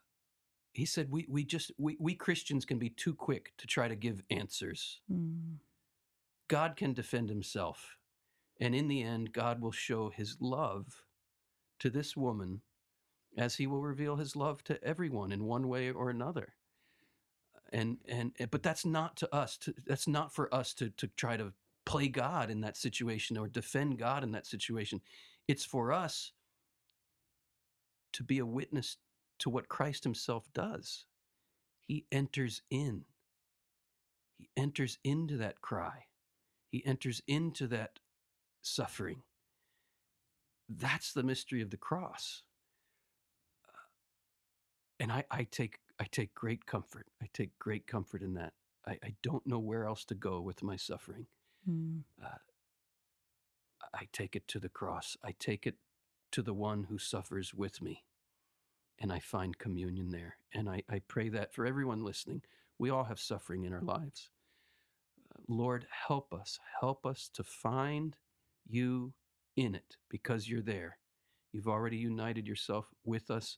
[0.74, 3.96] he said, we, we just, we, we Christians can be too quick to try to
[3.96, 5.00] give answers.
[5.12, 5.60] Mm.
[6.50, 7.98] God can defend himself.
[8.60, 11.04] And in the end, God will show his love
[11.80, 12.62] to this woman
[13.38, 16.54] as he will reveal his love to everyone in one way or another.
[17.72, 19.58] And, and, and- but that's not to us.
[19.60, 21.54] To, that's not for us to, to try to
[21.86, 25.02] play God in that situation or defend God in that situation.
[25.48, 26.32] It's for us
[28.14, 28.98] to be a witness
[29.40, 31.06] to what Christ himself does.
[31.82, 33.04] He enters in.
[34.38, 36.06] He enters into that cry.
[36.72, 38.00] He enters into that
[38.62, 39.24] suffering.
[40.70, 42.44] That's the mystery of the cross.
[43.68, 43.72] Uh,
[45.00, 47.08] and I, I take I take great comfort.
[47.22, 48.54] I take great comfort in that.
[48.88, 51.28] I, I don't know where else to go with my suffering.
[51.70, 52.02] Mm.
[53.94, 55.18] I take it to the cross.
[55.24, 55.76] I take it
[56.32, 58.04] to the one who suffers with me.
[59.00, 60.38] And I find communion there.
[60.54, 62.42] And I, I pray that for everyone listening.
[62.80, 64.30] We all have suffering in our lives.
[65.32, 66.60] Uh, Lord, help us.
[66.80, 68.16] Help us to find
[68.68, 69.14] you
[69.56, 70.98] in it because you're there.
[71.52, 73.58] You've already united yourself with us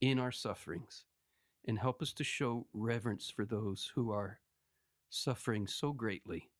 [0.00, 1.04] in our sufferings.
[1.66, 4.38] And help us to show reverence for those who are
[5.10, 6.50] suffering so greatly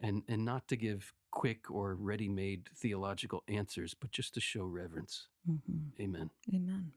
[0.00, 5.28] and and not to give quick or ready-made theological answers but just to show reverence
[5.48, 5.92] Mhm.
[6.00, 6.92] amen Amen.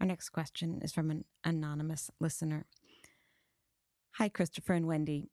[0.00, 2.66] Our next question is from an anonymous listener.
[4.16, 5.30] Hi, Christopher and Wendy.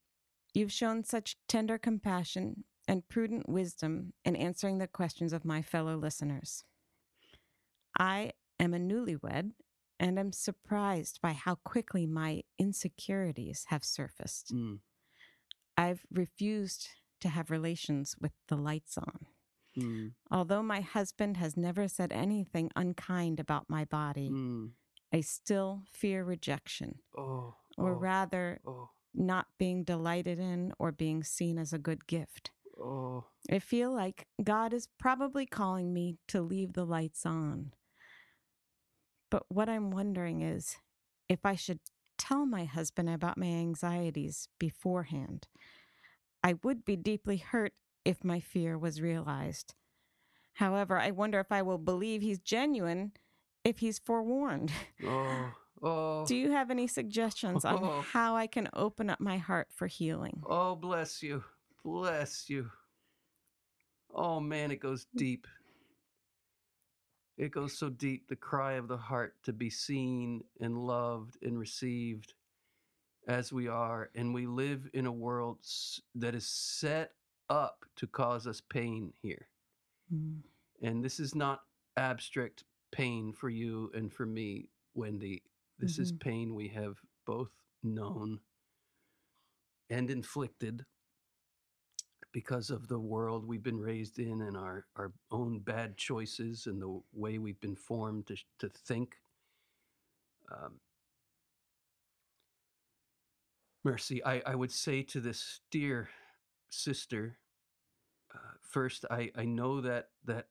[0.53, 5.95] You've shown such tender compassion and prudent wisdom in answering the questions of my fellow
[5.97, 6.63] listeners.
[7.99, 9.51] I am a newlywed
[9.99, 14.53] and I'm surprised by how quickly my insecurities have surfaced.
[14.53, 14.79] Mm,
[15.81, 16.89] I've refused
[17.21, 19.25] to have relations with the lights on.
[19.77, 24.71] mm, Although my husband has never said anything unkind about my body, mm.
[25.11, 31.23] I still fear rejection, oh or oh, rather, oh not being delighted in or being
[31.23, 32.51] seen as a good gift.
[32.79, 37.73] oh I feel like God is probably calling me to leave the lights on.
[39.31, 40.75] But what I'm wondering is
[41.27, 41.79] if I should
[42.21, 45.47] tell my husband about my anxieties beforehand.
[46.43, 47.73] I would be deeply hurt
[48.05, 49.73] if my fear was realized.
[50.53, 53.13] However, I wonder if I will believe he's genuine
[53.63, 54.71] if he's forewarned.
[55.03, 58.01] oh oh Do you have any suggestions on Oh.
[58.13, 60.43] how I can open up my heart for healing?
[60.45, 61.43] oh bless you
[61.83, 62.69] bless you
[64.13, 65.17] oh man it goes mm.
[65.17, 65.47] deep
[67.41, 71.57] It goes so deep, the cry of the heart to be seen and loved and
[71.57, 72.35] received
[73.27, 74.11] as we are.
[74.13, 75.57] And we live in a world
[76.13, 77.13] that is set
[77.49, 79.47] up to cause us pain here.
[80.13, 80.41] Mm.
[80.83, 81.61] And this is not
[81.97, 85.41] abstract pain for you and for me, Wendy.
[85.79, 86.01] This mm-hmm.
[86.03, 87.49] is pain we have both
[87.81, 88.39] known
[89.89, 90.85] and inflicted
[92.31, 96.81] because of the world we've been raised in and our, our own bad choices and
[96.81, 99.15] the way we've been formed to, to think.
[100.51, 100.79] Um,
[103.83, 106.09] Mercy, I, I would say to this dear
[106.69, 107.37] sister,
[108.33, 110.47] uh, first, I, I know that that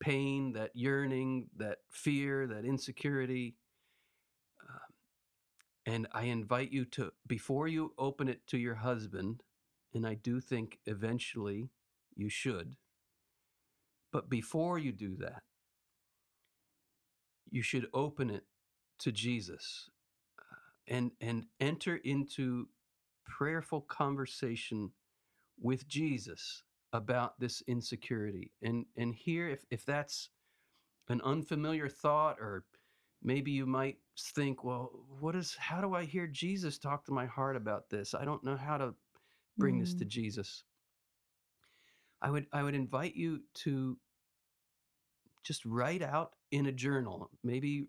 [0.00, 3.56] pain, that yearning, that fear, that insecurity.
[4.68, 4.94] Um,
[5.86, 9.42] and I invite you to, before you open it to your husband,
[9.94, 11.70] and I do think eventually
[12.14, 12.76] you should,
[14.12, 15.42] but before you do that,
[17.50, 18.44] you should open it
[19.00, 19.88] to Jesus
[20.38, 22.68] uh, and, and enter into
[23.24, 24.90] prayerful conversation
[25.60, 28.52] with Jesus about this insecurity.
[28.62, 30.30] And and here if if that's
[31.08, 32.64] an unfamiliar thought or
[33.22, 33.96] maybe you might
[34.34, 38.14] think, well, what is how do I hear Jesus talk to my heart about this?
[38.14, 38.94] I don't know how to
[39.58, 39.80] bring mm.
[39.80, 40.08] this to mm.
[40.08, 40.64] Jesus.
[42.22, 43.96] I would I would invite you to
[45.44, 47.86] just write out in a journal, maybe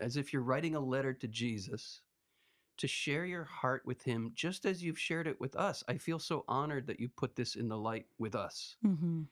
[0.00, 2.02] as if you're writing a letter to Jesus,
[2.76, 5.82] to share your heart with him just as you've shared it with us.
[5.88, 8.76] I feel so honored that you put this in the light with us.
[8.86, 9.22] Mm-hmm.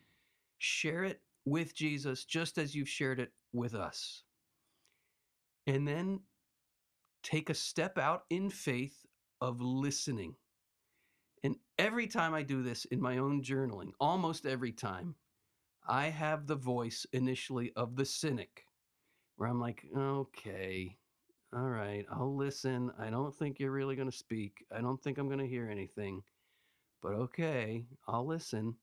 [0.59, 4.25] Share it with Jesus just as you've shared it with us.
[5.67, 6.21] And then
[7.23, 9.05] take a step out in faith
[9.41, 10.35] of listening.
[11.43, 15.15] And every time I do this in my own journaling, almost every time,
[15.89, 18.65] I have the voice initially of the cynic,
[19.37, 20.97] where I'm like, okay,
[21.55, 22.91] all right, I'll listen.
[22.99, 24.65] I don't think you're really going to speak.
[24.75, 26.23] I don't think I'm going to hear anything.
[27.03, 28.75] But okay, I'll listen.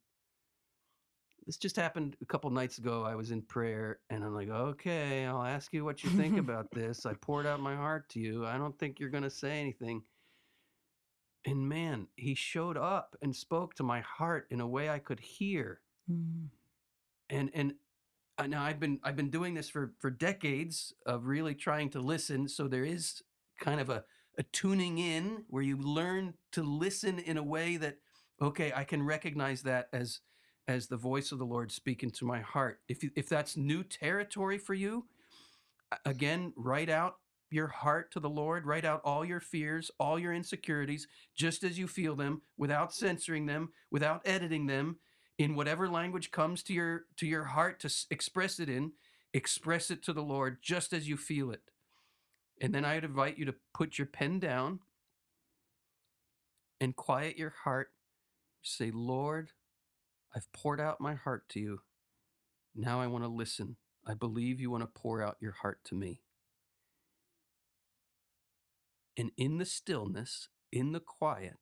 [1.46, 3.04] This just happened a couple nights ago.
[3.04, 6.72] I was in prayer and I'm like, okay, I'll ask you what you think about
[6.72, 7.06] this.
[7.06, 8.46] I poured out my heart to you.
[8.46, 10.04] I don't think you're going to say anything.
[11.46, 15.20] And man, he showed up and spoke to my heart in a way I could
[15.20, 15.82] hear.
[16.10, 16.48] Mm.
[17.30, 17.74] And and
[18.48, 22.48] now I've been I've been doing this for for decades of really trying to listen.
[22.48, 23.22] So there is
[23.60, 24.04] kind of a
[24.38, 27.98] a tuning in where you learn to listen in a way that
[28.42, 30.22] okay, I can recognize that as
[30.68, 32.80] as the voice of the Lord speaking to my heart.
[32.88, 35.06] If if that's new territory for you,
[36.06, 37.16] again, write out
[37.54, 41.78] your heart to the Lord, write out all your fears, all your insecurities, just as
[41.78, 44.98] you feel them, without censoring them, without editing them,
[45.38, 48.92] in whatever language comes to your to your heart to express it in
[49.34, 51.62] express it to the lord just as you feel it.
[52.62, 54.80] And then i would invite you to put your pen down
[56.80, 57.90] and quiet your heart.
[58.62, 59.52] Say lord
[60.36, 61.80] i've poured out my heart to you.
[62.76, 63.78] Now i want to listen.
[64.06, 66.22] I believe you want to pour out your heart to me
[69.18, 71.58] and in the stillness in the quiet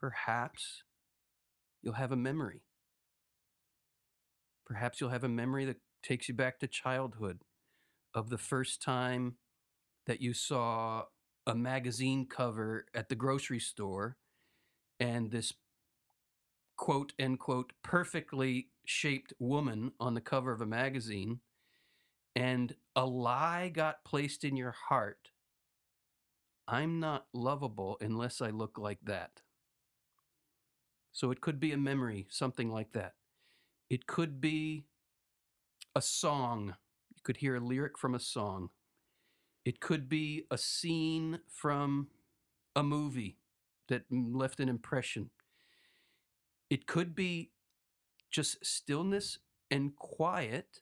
[0.00, 0.82] perhaps
[1.82, 2.62] you'll have a memory.
[4.66, 7.38] Perhaps you'll have a memory that takes you back to childhood
[8.14, 9.36] of the first time
[10.06, 11.04] that you saw
[11.46, 14.16] a magazine cover at the grocery store
[15.00, 15.52] and this
[16.76, 21.40] quote unquote perfectly shaped woman on the cover of a magazine
[22.36, 25.30] and a lie got placed in your heart
[26.66, 29.42] I'm not lovable unless I look like that.
[31.12, 33.14] So it could be a memory, something like that.
[33.90, 34.86] It could be
[35.94, 36.74] a song.
[37.14, 38.70] You could hear a lyric from a song.
[39.64, 42.08] It could be a scene from
[42.74, 43.38] a movie
[43.88, 45.30] that left an impression.
[46.70, 47.52] It could be
[48.30, 49.38] just stillness
[49.70, 50.80] and quiet,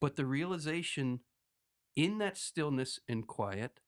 [0.00, 1.20] but the realization
[1.94, 3.80] in that stillness and quiet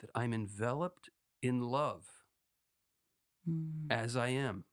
[0.00, 1.10] that I'm enveloped
[1.42, 2.04] in love
[3.48, 3.86] mm.
[3.90, 4.64] as I am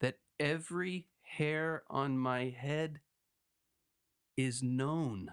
[0.00, 3.00] That every hair on my head
[4.36, 5.30] is known.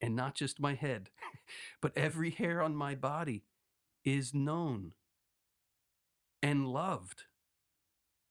[0.00, 1.10] And not just my head,
[1.82, 3.44] but every hair on my body
[4.04, 4.92] is known
[6.42, 7.24] and loved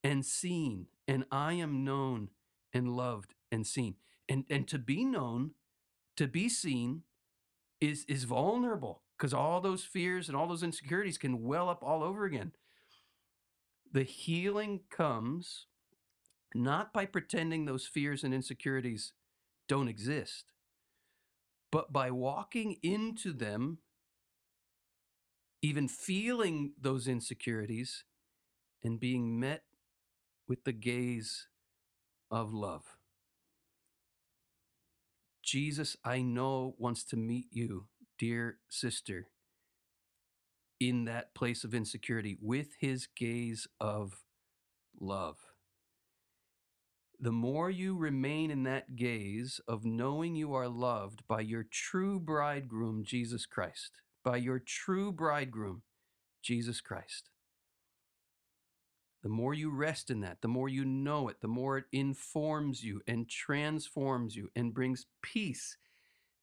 [0.04, 0.86] and seen.
[1.08, 2.30] And I am known
[2.72, 3.96] and loved and seen.
[4.28, 5.52] And, and to be known,
[6.16, 7.02] to be seen,
[7.80, 12.02] is, is vulnerable because all those fears and all those insecurities can well up all
[12.02, 12.52] over again.
[13.92, 15.66] The healing comes
[16.54, 19.12] not by pretending those fears and insecurities
[19.68, 20.52] don't exist,
[21.70, 23.78] but by walking into them,
[25.62, 28.04] even feeling those insecurities,
[28.82, 29.64] and being met
[30.46, 31.48] with the gaze
[32.30, 32.96] of love.
[35.42, 37.86] Jesus, I know, wants to meet you,
[38.18, 39.28] dear sister,
[40.80, 44.24] in that place of insecurity with his gaze of
[45.00, 45.38] love.
[47.18, 52.20] The more you remain in that gaze of knowing you are loved by your true
[52.20, 55.82] bridegroom, Jesus Christ, by your true bridegroom,
[56.42, 57.30] Jesus Christ,
[59.22, 62.84] the more you rest in that, the more you know it, the more it informs
[62.84, 65.78] you and transforms you and brings peace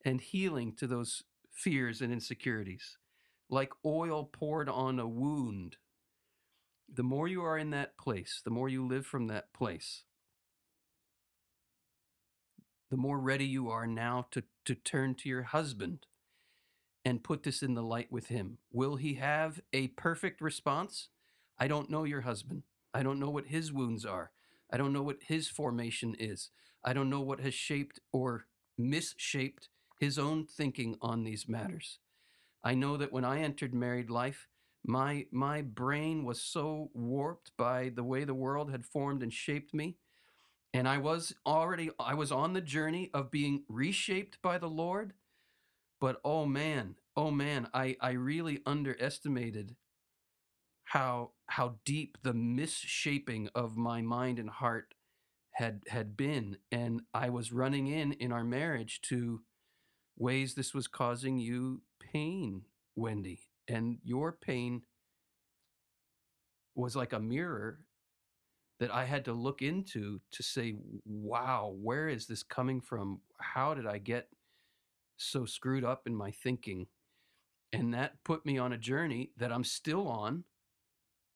[0.04, 1.22] and healing to those
[1.54, 2.98] fears and insecurities.
[3.48, 5.76] Like oil poured on a wound.
[6.92, 10.04] The more you are in that place, the more you live from that place,
[12.90, 16.06] the more ready you are now to, to turn to your husband
[17.04, 18.58] and put this in the light with him.
[18.72, 21.08] Will he have a perfect response?
[21.58, 22.62] I don't know your husband.
[22.92, 24.30] I don't know what his wounds are.
[24.70, 26.50] I don't know what his formation is.
[26.84, 28.46] I don't know what has shaped or
[28.78, 29.68] misshaped
[29.98, 31.98] his own thinking on these matters.
[32.64, 34.48] I know that when I entered married life,
[34.84, 39.74] my my brain was so warped by the way the world had formed and shaped
[39.74, 39.96] me
[40.74, 45.14] and I was already I was on the journey of being reshaped by the Lord.
[46.00, 49.76] But oh man, oh man, I I really underestimated
[50.84, 54.94] how how deep the misshaping of my mind and heart
[55.52, 59.42] had had been and I was running in in our marriage to
[60.16, 62.62] ways this was causing you pain,
[62.96, 64.82] Wendy, and your pain
[66.74, 67.80] was like a mirror
[68.80, 73.20] that I had to look into to say, wow, where is this coming from?
[73.38, 74.28] How did I get
[75.16, 76.88] so screwed up in my thinking?
[77.72, 80.44] And that put me on a journey that I'm still on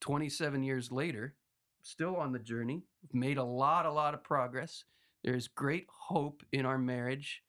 [0.00, 1.34] 27 years later,
[1.82, 2.82] still on the journey.
[3.12, 4.84] Made a lot, a lot of progress.
[5.24, 7.42] There's great hope in our marriage.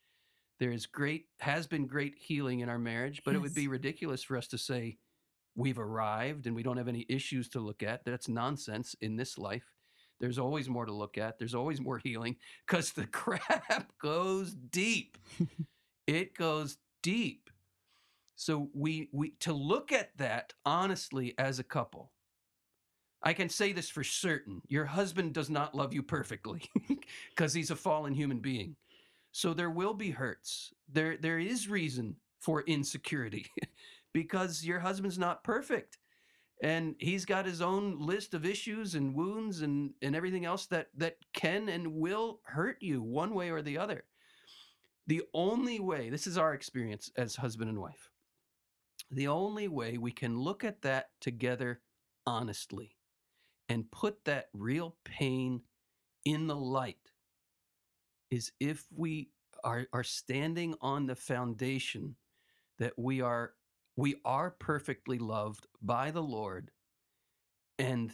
[0.59, 3.37] There is great, has been great healing in our marriage, but yes.
[3.37, 4.97] it would be ridiculous for us to say
[5.55, 8.03] we've arrived and we don't have any issues to look at.
[8.05, 9.63] That's nonsense in this life.
[10.19, 11.39] There's always more to look at.
[11.39, 12.35] There's always more healing
[12.67, 15.17] because the crap goes deep.
[16.07, 17.49] it goes deep.
[18.35, 22.11] So we we to look at that honestly as a couple.
[23.21, 24.61] I can say this for certain.
[24.67, 26.61] Your husband does not love you perfectly
[27.29, 28.77] because he's a fallen human being.
[29.31, 30.73] So there will be hurts.
[30.91, 33.45] There there is reason for insecurity
[34.13, 35.97] because your husband's not perfect
[36.61, 40.87] and he's got his own list of issues and wounds and, and everything else that
[40.97, 44.03] that can and will hurt you one way or the other
[45.07, 48.09] the only way this is our experience as husband and wife
[49.11, 51.81] the only way we can look at that together
[52.25, 52.97] honestly
[53.69, 55.61] and put that real pain
[56.25, 57.08] in the light
[58.31, 59.29] is if we
[59.63, 62.15] are, are standing on the foundation
[62.79, 63.53] that we are
[63.95, 66.71] we are perfectly loved by the Lord,
[67.77, 68.13] and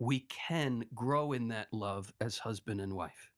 [0.00, 3.30] we can grow in that love as husband and wife.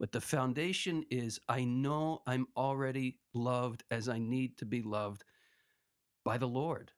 [0.00, 5.24] But the foundation is I know I'm already loved as I need to be loved
[6.24, 6.90] by the Lord.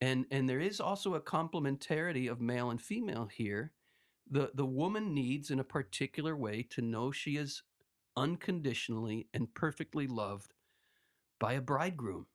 [0.00, 3.72] And and there is also a complementarity of male and female here.
[4.30, 7.62] The the woman needs in a particular way to know she is
[8.16, 10.54] unconditionally and perfectly loved
[11.38, 12.26] by a bridegroom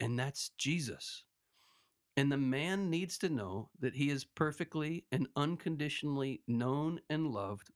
[0.00, 1.24] and that's Jesus.
[2.16, 7.70] And the man needs to know that he is perfectly and unconditionally known and loved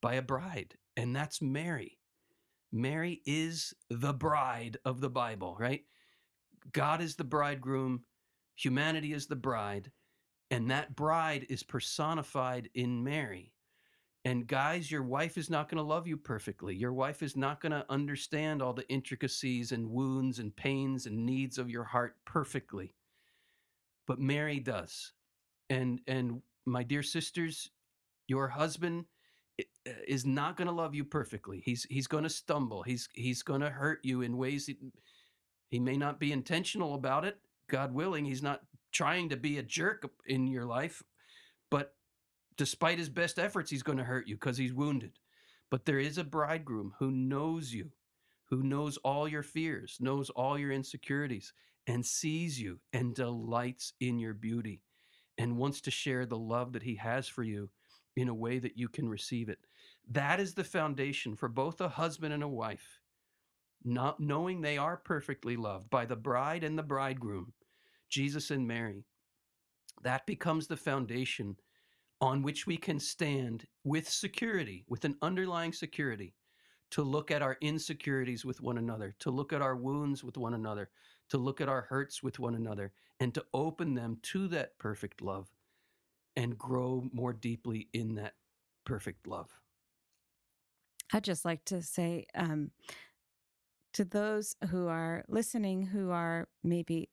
[0.00, 1.98] by a bride, and that's Mary.
[2.72, 5.84] Mary is the bride of the Bible, right?
[6.72, 8.04] God is the bridegroom,
[8.56, 9.90] humanity is the bride,
[10.50, 13.52] and that bride is personified in Mary.
[14.24, 16.74] And guys, your wife is not going to love you perfectly.
[16.74, 21.24] Your wife is not going to understand all the intricacies and wounds and pains and
[21.24, 22.94] needs of your heart perfectly.
[24.06, 25.12] But Mary does.
[25.70, 27.70] And and my dear sisters,
[28.26, 29.04] your husband
[29.58, 29.64] eh,
[30.06, 31.62] is not going to love you perfectly.
[31.64, 32.82] He's he's going to stumble.
[32.82, 34.76] He's he's going to hurt you in ways he,
[35.70, 37.38] he may not be intentional about it.
[37.70, 38.62] God willing, he's not
[38.92, 41.02] trying to be a jerk in your life,
[41.70, 41.94] but
[42.56, 45.12] despite his best efforts, he's going to hurt you because he's wounded.
[45.70, 47.90] But there is a bridegroom who knows you,
[48.50, 51.52] who knows all your fears, knows all your insecurities,
[51.86, 54.82] and sees you and delights in your beauty
[55.38, 57.70] and wants to share the love that he has for you
[58.16, 59.58] in a way that you can receive it.
[60.10, 63.00] That is the foundation for both a husband and a wife,
[63.84, 67.52] not knowing they are perfectly loved by the bride and the bridegroom,
[68.08, 69.04] Jesus and Mary.
[70.02, 71.56] That becomes the foundation
[72.20, 76.34] on which we can stand with security, with an underlying security,
[76.90, 80.54] to look at our insecurities with one another, to look at our wounds with one
[80.54, 80.90] another,
[81.28, 85.20] to look at our hurts with one another, and to open them to that perfect
[85.20, 85.48] love
[86.36, 88.34] and grow more deeply in that
[88.84, 89.50] perfect love.
[91.12, 92.70] I'd just like to say um,
[93.94, 97.10] to those who are listening, who are maybe,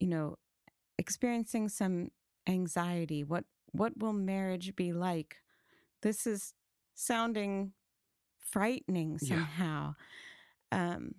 [0.00, 0.36] you know,
[0.98, 2.08] experiencing some
[2.46, 5.36] anxiety, what what will marriage be like?
[6.02, 6.54] This is
[6.94, 7.72] sounding
[8.38, 9.28] frightening Yeah.
[9.28, 9.94] somehow.
[10.72, 11.14] Um,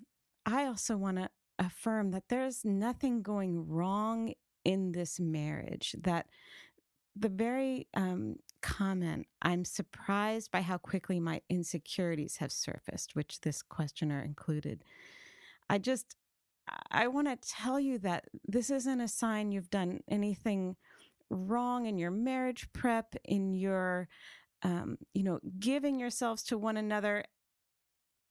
[0.46, 5.96] I also want to affirm that there's nothing going wrong in this marriage.
[6.02, 6.28] That
[7.16, 13.62] the very um, comment, I'm surprised by how quickly my insecurities have surfaced, which this
[13.62, 14.84] questioner included.
[15.70, 16.16] I just,
[16.92, 20.76] I want to tell you that this isn't a sign you've done anything
[21.30, 24.08] wrong in your marriage prep, in your,
[24.64, 27.24] um, you know, giving yourselves to one another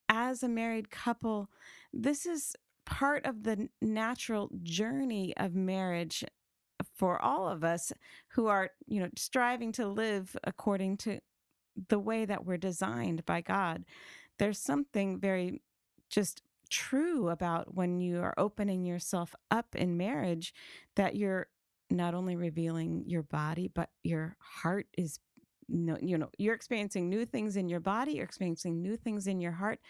[0.09, 1.49] as a married couple.
[1.93, 6.25] This is part of the natural journey of marriage
[6.95, 7.93] for all of us
[8.29, 11.21] who are, you know, striving to live according to
[11.89, 13.85] the way that we're designed by God.
[14.39, 15.63] There's something very
[16.11, 20.53] just true about when you are opening yourself up in marriage
[20.97, 21.49] that you're
[21.91, 25.19] not only revealing your body, but your heart is
[25.69, 29.41] no, you know, you're experiencing new things in your body, you're experiencing new things in
[29.41, 29.81] your heart.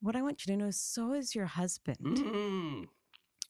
[0.00, 1.98] What I want you to know is so is your husband.
[2.00, 2.86] Mm,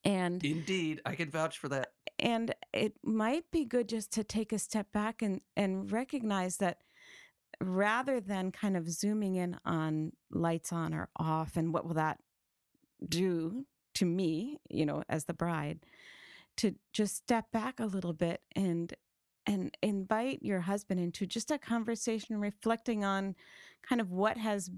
[0.05, 1.93] And indeed, I can vouch for that.
[2.19, 6.79] and it might be good just to take a step back and and recognize that
[7.61, 12.19] rather than kind of zooming in on lights on or off and what will that
[13.09, 15.81] do to me you know as the bride
[16.57, 18.95] to just step back a little bit and
[19.47, 23.35] and invite your husband into just a conversation reflecting on
[23.83, 24.71] kind of what has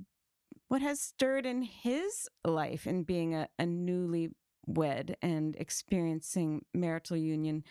[0.69, 4.31] what has stirred in his life in being a, a newly
[4.67, 7.65] wed and experiencing marital union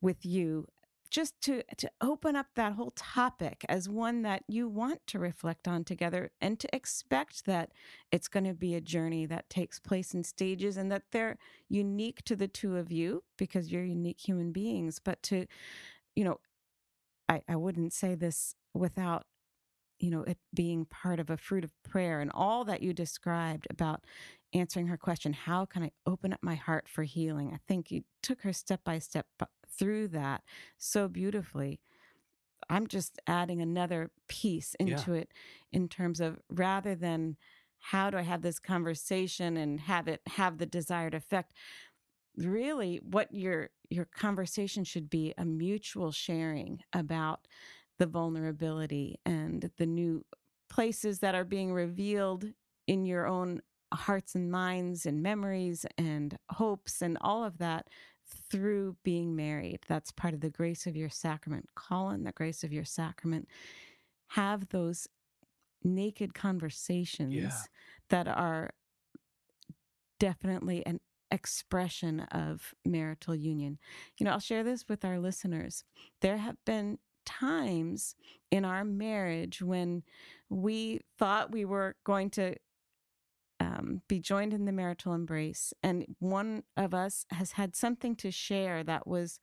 [0.00, 0.66] with you
[1.10, 5.66] just to to open up that whole topic as one that you want to reflect
[5.66, 7.70] on together and to expect that
[8.12, 11.38] it's going to be a journey that takes place in stages and that they're
[11.68, 15.46] unique to the two of you because you're unique human beings but to
[16.14, 16.38] you know
[17.28, 19.24] i i wouldn't say this without
[19.98, 23.66] you know it being part of a fruit of prayer and all that you described
[23.70, 24.04] about
[24.54, 27.50] answering her question how can i open up my heart for healing?
[27.52, 29.26] I think you took her step by step
[29.76, 30.42] through that
[30.78, 31.80] so beautifully
[32.70, 35.06] i'm just adding another piece Yeah.
[35.08, 35.32] into it
[35.72, 37.36] in terms of rather than
[37.78, 41.52] how do i have this conversation and have it have the desired effect
[42.36, 47.46] really what your your conversation should be a mutual sharing about
[47.98, 50.24] the vulnerability and the new
[50.70, 52.44] places that are being revealed
[52.86, 53.60] in your own
[53.92, 57.86] hearts and minds and memories and hopes and all of that
[58.50, 59.80] through being married.
[59.88, 61.68] That's part of the grace of your sacrament.
[61.74, 63.48] Call in the grace of your sacrament.
[64.28, 65.08] Have those
[65.82, 67.68] naked conversations
[68.10, 68.70] that are
[70.18, 71.00] definitely an
[71.30, 73.78] expression of marital union.
[74.18, 75.84] You know, I'll share this with our listeners.
[76.20, 78.14] There have been times
[78.50, 80.02] in our marriage when
[80.48, 82.56] we thought we were going to
[83.60, 88.30] um, be joined in the marital embrace, and one of us has had something to
[88.30, 89.40] share that was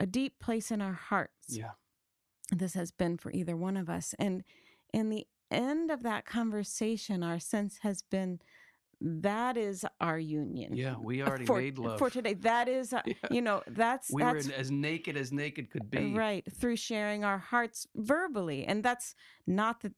[0.00, 1.72] a deep place in our hearts Yeah.
[2.50, 4.14] this has been for either one of us.
[4.18, 4.42] And
[4.92, 8.40] in the end of that conversation, our sense has been
[9.00, 10.74] that is our union.
[10.76, 10.96] Yeah.
[11.00, 11.98] We already for, made love.
[12.00, 12.34] for today.
[12.34, 13.14] That is, uh, Yeah.
[13.30, 16.12] you know, that's we were that's in- as naked as naked could be.
[16.14, 19.14] right through sharing our hearts verbally, and that's
[19.46, 19.92] not the,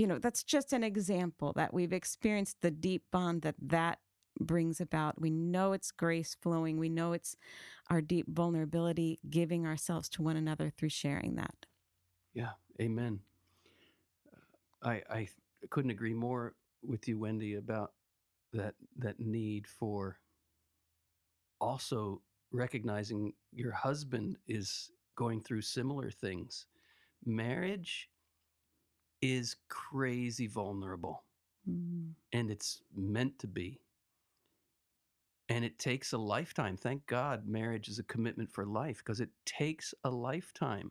[0.00, 3.98] you know, that's just an example that we've experienced the deep bond that that
[4.40, 5.20] brings about.
[5.20, 6.78] We know it's grace flowing.
[6.78, 7.36] We know it's
[7.90, 11.66] our deep vulnerability, giving ourselves to one another through sharing that.
[12.32, 13.20] Yeah, amen.
[14.82, 15.28] I I
[15.68, 17.92] couldn't agree more with you, Wendy, about
[18.54, 20.16] that that need for
[21.60, 22.22] also
[22.52, 26.64] recognizing your husband is going through similar things.
[27.26, 28.08] Marriage
[29.22, 31.24] is crazy vulnerable,
[31.68, 32.14] Mm.
[32.32, 33.80] and it's meant to be.
[35.48, 36.76] And it takes a lifetime.
[36.76, 40.90] Thank God marriage is a commitment for life because it takes a lifetime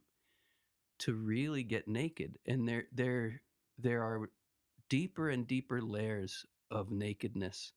[1.00, 3.42] to really get naked and there there
[3.78, 4.30] there are
[4.90, 7.74] deeper and deeper layers of nakedness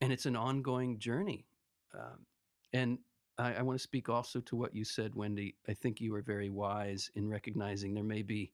[0.00, 1.46] and it's an ongoing journey
[1.94, 2.26] um,
[2.72, 2.98] and
[3.38, 6.22] I, I want to speak also to what you said wendy i think you were
[6.22, 8.52] very wise in recognizing there may be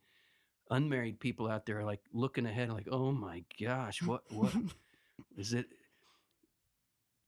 [0.71, 4.55] unmarried people out there are like looking ahead like oh my gosh what what
[5.37, 5.67] is it?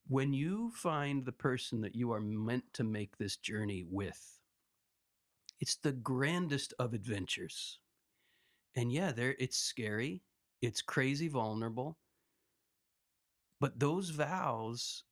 [0.09, 4.39] When you find the person that you are meant to make this journey with
[5.61, 7.79] it's the grandest of adventures.
[8.75, 10.23] And yeah there it's scary
[10.61, 11.99] it's crazy vulnerable
[13.61, 15.05] but those vows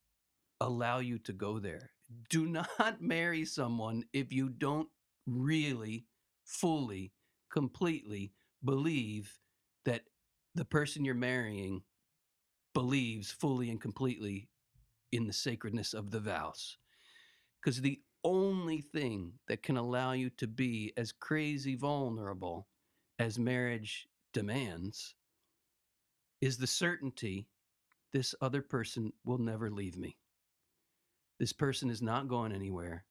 [0.61, 1.93] allow you to go there.
[2.28, 2.68] Do not
[3.01, 4.89] marry someone if you don't
[5.24, 6.07] really
[6.45, 7.12] fully
[7.51, 8.32] completely
[8.64, 9.38] believe
[9.84, 10.03] that
[10.55, 11.82] the person you're marrying
[12.74, 14.48] believes fully and completely
[15.12, 16.76] in the sacredness of the vows.
[17.61, 22.68] Because the only thing that can allow you to be as crazy vulnerable
[23.18, 25.14] as marriage demands
[26.40, 27.48] is the certainty
[28.12, 30.16] this other person will never leave me.
[31.38, 33.05] This person is not going anywhere.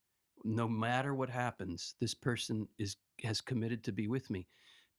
[0.43, 4.47] No matter what happens, this person is has committed to be with me.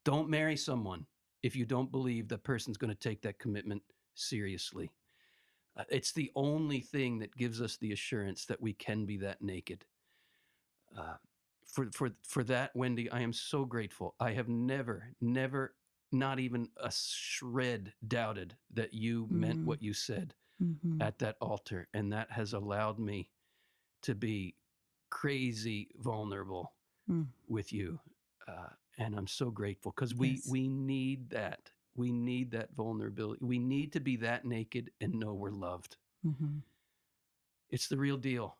[0.04, 1.06] Don't marry someone
[1.42, 3.82] if you don't believe that person's going to take that commitment
[4.14, 4.90] seriously.
[5.76, 9.40] Uh, it's the only thing that gives us the assurance that we can be that
[9.40, 9.84] naked.
[10.96, 11.14] Uh,
[11.66, 14.14] for for for that, Wendy, I am so grateful.
[14.18, 15.74] I have never, never,
[16.12, 19.30] not even a shred doubted that you mm.
[19.30, 21.00] meant what you said mm-hmm.
[21.00, 23.30] at that altar, and that has allowed me
[24.02, 24.56] to be
[25.10, 26.72] crazy vulnerable
[27.10, 27.26] mm.
[27.48, 27.98] with you.
[28.48, 30.48] Uh, and I'm so grateful because we yes.
[30.48, 31.70] we need that.
[31.96, 33.44] We need that vulnerability.
[33.44, 35.96] We need to be that naked and know we're loved.
[36.24, 36.58] Mm-hmm.
[37.70, 38.56] It's the real deal.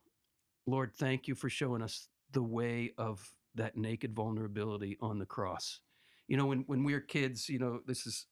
[0.65, 5.79] Lord, thank you for showing us the way of that naked vulnerability on the cross.
[6.27, 8.25] You know, when when we were kids, you know, this is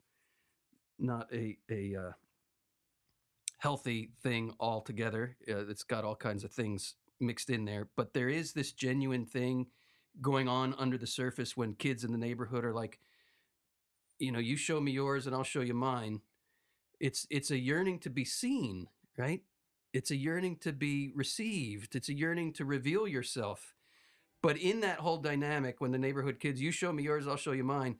[0.97, 2.11] not a a uh,
[3.57, 5.38] healthy thing altogether.
[5.47, 9.26] Uh, it's got all kinds of things mixed in there, but there is this genuine
[9.26, 9.67] thing
[10.22, 12.99] going on under the surface when kids in the neighborhood are like,
[14.20, 16.22] you know, you show me yours and I'll show you mine.
[16.99, 19.41] It's it's a yearning to be seen, right?
[19.93, 21.95] It's a yearning to be received.
[21.95, 23.74] It's a yearning to reveal yourself.
[24.41, 27.51] But in that whole dynamic, when the neighborhood kids, you show me yours, I'll show
[27.51, 27.97] you mine.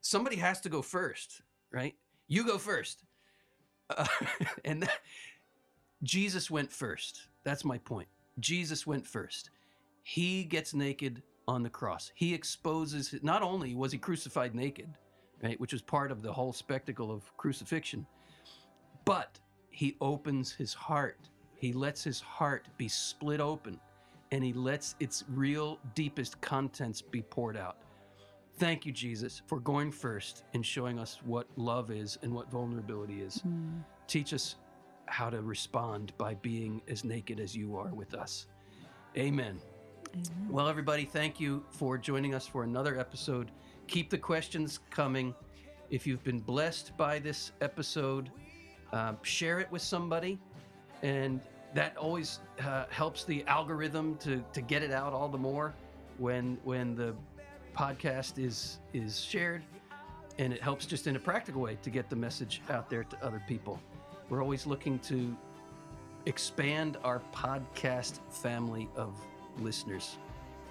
[0.00, 1.42] Somebody has to go first,
[1.72, 1.94] right?
[2.26, 3.04] You go first,
[3.96, 4.06] uh,
[4.64, 4.98] and that,
[6.02, 7.28] Jesus went first.
[7.44, 8.08] That's my point.
[8.40, 9.50] Jesus went first.
[10.02, 12.10] He gets naked on the cross.
[12.14, 14.88] He exposes, not only was he crucified naked,
[15.42, 18.06] right, which was part of the whole spectacle of crucifixion,
[19.04, 19.38] but
[19.70, 21.18] he opens his heart.
[21.56, 23.80] He lets his heart be split open
[24.32, 27.76] and he lets its real deepest contents be poured out.
[28.58, 33.20] Thank you, Jesus, for going first and showing us what love is and what vulnerability
[33.20, 33.42] is.
[33.46, 33.82] Mm.
[34.06, 34.56] Teach us
[35.06, 38.46] how to respond by being as naked as you are with us.
[39.16, 39.60] Amen.
[40.14, 40.48] Amen.
[40.48, 43.50] Well, everybody, thank you for joining us for another episode.
[43.86, 45.34] Keep the questions coming.
[45.90, 48.30] If you've been blessed by this episode,
[48.92, 50.38] uh, share it with somebody.
[51.02, 51.40] And
[51.74, 55.74] that always uh, helps the algorithm to, to get it out all the more
[56.18, 57.14] when when the
[57.76, 59.64] podcast is is shared
[60.38, 63.16] and it helps just in a practical way to get the message out there to
[63.24, 63.80] other people
[64.30, 65.36] we're always looking to
[66.26, 69.14] expand our podcast family of
[69.60, 70.16] listeners.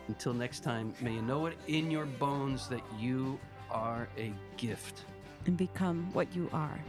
[0.08, 3.40] Until next time, may you know it in your bones that you
[3.70, 5.06] are a gift.
[5.46, 6.80] And become what you are.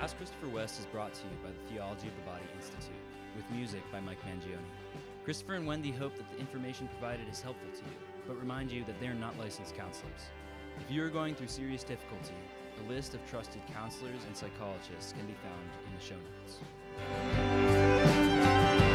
[0.00, 2.96] Ask Christopher West is brought to you by the Theology of the Body Institute,
[3.36, 4.58] with music by Mike Mangione.
[5.24, 7.96] Christopher and Wendy hope that the information provided is helpful to you,
[8.30, 10.30] but remind you that they're not licensed counselors.
[10.78, 12.36] If you are going through serious difficulty,
[12.78, 16.14] a list of trusted counselors and psychologists can be found in the show
[18.54, 18.89] notes.